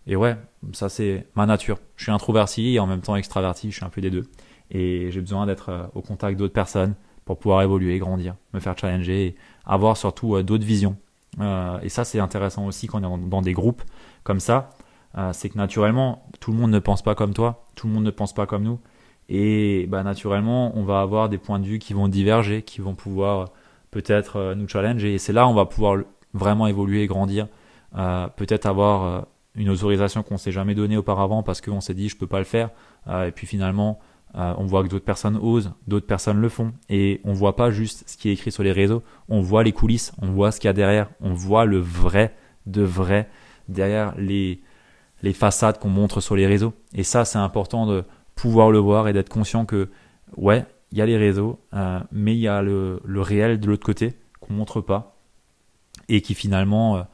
et 0.08 0.16
ouais, 0.16 0.38
ça 0.74 0.90
c'est 0.90 1.28
ma 1.36 1.46
nature. 1.46 1.80
Je 1.96 2.04
suis 2.04 2.12
introverti 2.12 2.76
et 2.76 2.80
en 2.80 2.88
même 2.88 3.02
temps 3.02 3.16
extraverti, 3.16 3.72
je 3.72 3.78
suis 3.78 3.86
un 3.86 3.90
peu 3.90 4.02
des 4.02 4.12
deux. 4.12 4.26
Et 4.72 5.10
j'ai 5.12 5.22
besoin 5.22 5.46
d'être 5.48 5.90
au 5.96 6.02
contact 6.02 6.38
d'autres 6.38 6.54
personnes 6.54 6.96
pour 7.26 7.40
pouvoir 7.40 7.62
évoluer, 7.64 7.98
grandir, 8.00 8.36
me 8.54 8.60
faire 8.60 8.78
challenger 8.78 9.26
et 9.28 9.36
avoir 9.66 9.98
surtout 9.98 10.42
d'autres 10.44 10.66
visions 10.66 10.98
euh, 10.98 11.09
et 11.40 11.90
ça, 11.90 12.04
c'est 12.04 12.20
intéressant 12.20 12.66
aussi 12.66 12.88
quand 12.88 13.04
on 13.04 13.18
est 13.18 13.30
dans 13.30 13.42
des 13.42 13.54
groupes 13.54 13.84
comme 14.24 14.40
ça. 14.40 14.70
Euh, 15.18 15.32
c'est 15.34 15.50
que 15.50 15.58
naturellement, 15.58 16.24
tout 16.40 16.52
le 16.52 16.58
monde 16.58 16.72
ne 16.72 16.80
pense 16.80 17.02
pas 17.02 17.16
comme 17.16 17.34
toi, 17.34 17.66
tout 17.76 17.88
le 17.88 17.94
monde 17.94 18.04
ne 18.04 18.12
pense 18.12 18.34
pas 18.34 18.46
comme 18.46 18.64
nous. 18.64 18.80
Et 19.28 19.88
bah, 19.88 20.04
naturellement, 20.04 20.78
on 20.78 20.84
va 20.84 21.02
avoir 21.02 21.30
des 21.30 21.38
points 21.38 21.60
de 21.60 21.66
vue 21.66 21.80
qui 21.80 21.94
vont 21.94 22.08
diverger, 22.08 22.62
qui 22.62 22.82
vont 22.82 22.96
pouvoir 22.96 23.50
peut-être 23.92 24.38
euh, 24.38 24.56
nous 24.56 24.68
challenger. 24.68 25.16
Et 25.16 25.18
c'est 25.18 25.34
là 25.34 25.48
où 25.48 25.50
on 25.50 25.54
va 25.54 25.66
pouvoir 25.66 26.04
vraiment 26.34 26.68
évoluer 26.68 27.04
et 27.04 27.08
grandir. 27.08 27.48
peut-être 28.36 28.68
avoir 28.68 29.26
une 29.56 29.70
autorisation 29.70 30.22
qu'on 30.22 30.38
s'est 30.38 30.52
jamais 30.52 30.76
donnée 30.76 30.96
auparavant 30.96 31.42
parce 31.42 31.60
qu'on 31.60 31.82
s'est 31.82 31.96
dit 31.96 32.08
je 32.08 32.16
peux 32.16 32.28
pas 32.28 32.38
le 32.38 32.46
faire. 32.46 32.70
et 33.08 33.32
puis 33.32 33.48
finalement, 33.48 34.00
euh, 34.36 34.54
on 34.58 34.66
voit 34.66 34.84
que 34.84 34.90
d'autres 34.90 35.06
personnes 35.06 35.38
osent, 35.38 35.74
d'autres 35.88 36.06
personnes 36.06 36.40
le 36.40 36.50
font, 36.50 36.74
et 36.90 37.20
on 37.24 37.34
voit 37.34 37.56
pas 37.56 37.72
juste 37.72 38.08
ce 38.08 38.18
qui 38.18 38.30
est 38.30 38.34
écrit 38.34 38.52
sur 38.52 38.64
les 38.64 38.72
réseaux, 38.72 39.02
on 39.28 39.42
voit 39.42 39.64
les 39.64 39.72
coulisses, 39.72 40.14
on 40.22 40.28
voit 40.28 40.52
ce 40.52 40.60
qu'il 40.60 40.68
y 40.68 40.70
a 40.70 40.74
derrière, 40.74 41.10
on 41.22 41.34
voit 41.34 41.66
le 41.66 41.80
vrai 41.80 42.36
de 42.66 42.84
vrai 42.84 43.28
derrière 43.68 44.14
les, 44.18 44.62
les 45.24 45.34
façades 45.34 45.80
qu'on 45.80 45.90
montre 45.90 46.22
sur 46.22 46.36
les 46.36 46.46
réseaux. 46.46 46.74
Et 46.94 47.04
ça, 47.04 47.26
c'est 47.26 47.40
important 47.40 47.88
de 47.88 48.04
pouvoir 48.36 48.72
le 48.72 48.78
voir 48.78 49.08
et 49.08 49.14
d'être 49.14 49.30
conscient 49.30 49.66
que, 49.66 49.90
ouais, 50.38 50.66
il 50.92 50.98
y 50.98 51.02
a 51.02 51.06
les 51.06 51.18
réseaux, 51.18 51.60
euh, 51.74 52.00
mais 52.12 52.36
il 52.36 52.40
y 52.40 52.48
a 52.48 52.62
le, 52.62 53.00
le 53.04 53.22
réel 53.22 53.60
de 53.60 53.68
l'autre 53.68 53.86
côté 53.86 54.14
qu'on 54.40 54.54
montre 54.54 54.82
pas 54.82 55.16
et 56.08 56.22
qui 56.22 56.34
finalement 56.34 57.06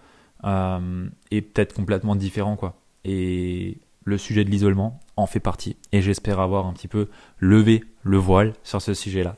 euh, 0.43 1.07
est 1.31 1.41
peut-être 1.41 1.73
complètement 1.73 2.15
différent, 2.15 2.55
quoi. 2.55 2.75
Et 3.03 3.77
le 4.03 4.17
sujet 4.17 4.43
de 4.43 4.49
l'isolement 4.49 4.99
en 5.17 5.25
fait 5.25 5.39
partie. 5.39 5.77
Et 5.91 6.01
j'espère 6.01 6.39
avoir 6.39 6.65
un 6.65 6.73
petit 6.73 6.87
peu 6.87 7.07
levé 7.39 7.83
le 8.03 8.17
voile 8.17 8.53
sur 8.63 8.81
ce 8.81 8.93
sujet-là. 8.93 9.37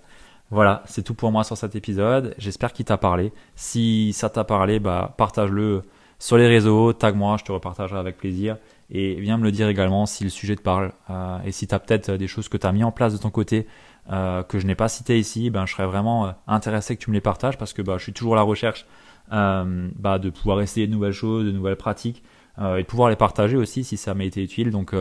Voilà, 0.50 0.84
c'est 0.86 1.04
tout 1.04 1.14
pour 1.14 1.32
moi 1.32 1.44
sur 1.44 1.58
cet 1.58 1.76
épisode. 1.76 2.34
J'espère 2.38 2.72
qu'il 2.72 2.86
t'a 2.86 2.98
parlé. 2.98 3.34
Si 3.56 4.14
ça 4.14 4.30
t'a 4.30 4.44
parlé, 4.44 4.80
bah, 4.80 5.14
partage-le 5.18 5.84
sur 6.20 6.38
les 6.38 6.48
réseaux, 6.48 6.94
tag-moi, 6.94 7.36
je 7.38 7.44
te 7.44 7.52
repartagerai 7.52 8.00
avec 8.00 8.18
plaisir. 8.18 8.58
Et 8.90 9.16
viens 9.16 9.38
me 9.38 9.44
le 9.44 9.52
dire 9.52 9.68
également 9.68 10.06
si 10.06 10.24
le 10.24 10.30
sujet 10.30 10.56
te 10.56 10.62
parle. 10.62 10.94
Euh, 11.10 11.40
et 11.44 11.52
si 11.52 11.68
tu 11.68 11.76
as 11.76 11.80
peut-être 11.80 12.12
des 12.12 12.28
choses 12.28 12.48
que 12.48 12.56
tu 12.56 12.66
as 12.66 12.72
mis 12.72 12.86
en 12.86 12.92
place 12.92 13.14
de 13.14 13.18
ton 13.18 13.30
côté 13.30 13.68
que 14.10 14.58
je 14.58 14.66
n'ai 14.66 14.76
pas 14.76 14.88
cité 14.88 15.20
ici, 15.20 15.50
ben, 15.50 15.66
je 15.66 15.74
serais 15.74 15.86
vraiment 15.86 16.34
intéressé 16.48 16.96
que 16.96 17.04
tu 17.04 17.10
me 17.10 17.16
les 17.16 17.20
partages 17.20 17.58
parce 17.58 17.74
que 17.74 17.82
bah, 17.82 17.96
je 17.98 18.04
suis 18.04 18.14
toujours 18.14 18.36
à 18.36 18.38
la 18.38 18.42
recherche 18.42 18.86
bah, 19.30 20.18
de 20.18 20.30
pouvoir 20.30 20.62
essayer 20.62 20.88
de 20.88 20.94
nouvelles 20.94 21.12
choses, 21.12 21.46
de 21.46 21.52
nouvelles 21.52 21.76
pratiques 21.76 22.24
et 22.58 22.84
de 22.84 22.88
pouvoir 22.88 23.10
les 23.10 23.18
partager 23.18 23.58
aussi 23.58 23.84
si 23.84 23.98
ça 23.98 24.14
m'a 24.14 24.24
été 24.24 24.42
utile. 24.42 24.72
Donc 24.72 24.96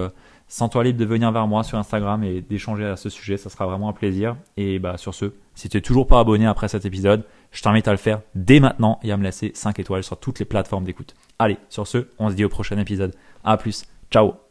Sens-toi 0.48 0.84
libre 0.84 1.00
de 1.00 1.04
venir 1.04 1.32
vers 1.32 1.46
moi 1.46 1.64
sur 1.64 1.76
Instagram 1.78 2.22
et 2.22 2.40
d'échanger 2.40 2.84
à 2.84 2.96
ce 2.96 3.08
sujet, 3.08 3.36
ça 3.36 3.50
sera 3.50 3.66
vraiment 3.66 3.88
un 3.88 3.92
plaisir. 3.92 4.36
Et 4.56 4.78
bah 4.78 4.96
sur 4.96 5.14
ce, 5.14 5.32
si 5.54 5.68
tu 5.68 5.76
n'es 5.76 5.80
toujours 5.80 6.06
pas 6.06 6.20
abonné 6.20 6.46
après 6.46 6.68
cet 6.68 6.84
épisode, 6.84 7.24
je 7.50 7.62
t'invite 7.62 7.88
à 7.88 7.92
le 7.92 7.96
faire 7.96 8.20
dès 8.34 8.60
maintenant 8.60 9.00
et 9.02 9.10
à 9.10 9.16
me 9.16 9.24
laisser 9.24 9.50
5 9.54 9.78
étoiles 9.80 10.04
sur 10.04 10.18
toutes 10.18 10.38
les 10.38 10.44
plateformes 10.44 10.84
d'écoute. 10.84 11.14
Allez, 11.38 11.58
sur 11.68 11.86
ce, 11.86 12.06
on 12.18 12.30
se 12.30 12.34
dit 12.34 12.44
au 12.44 12.48
prochain 12.48 12.78
épisode. 12.78 13.14
A 13.44 13.56
plus, 13.56 13.84
ciao 14.10 14.45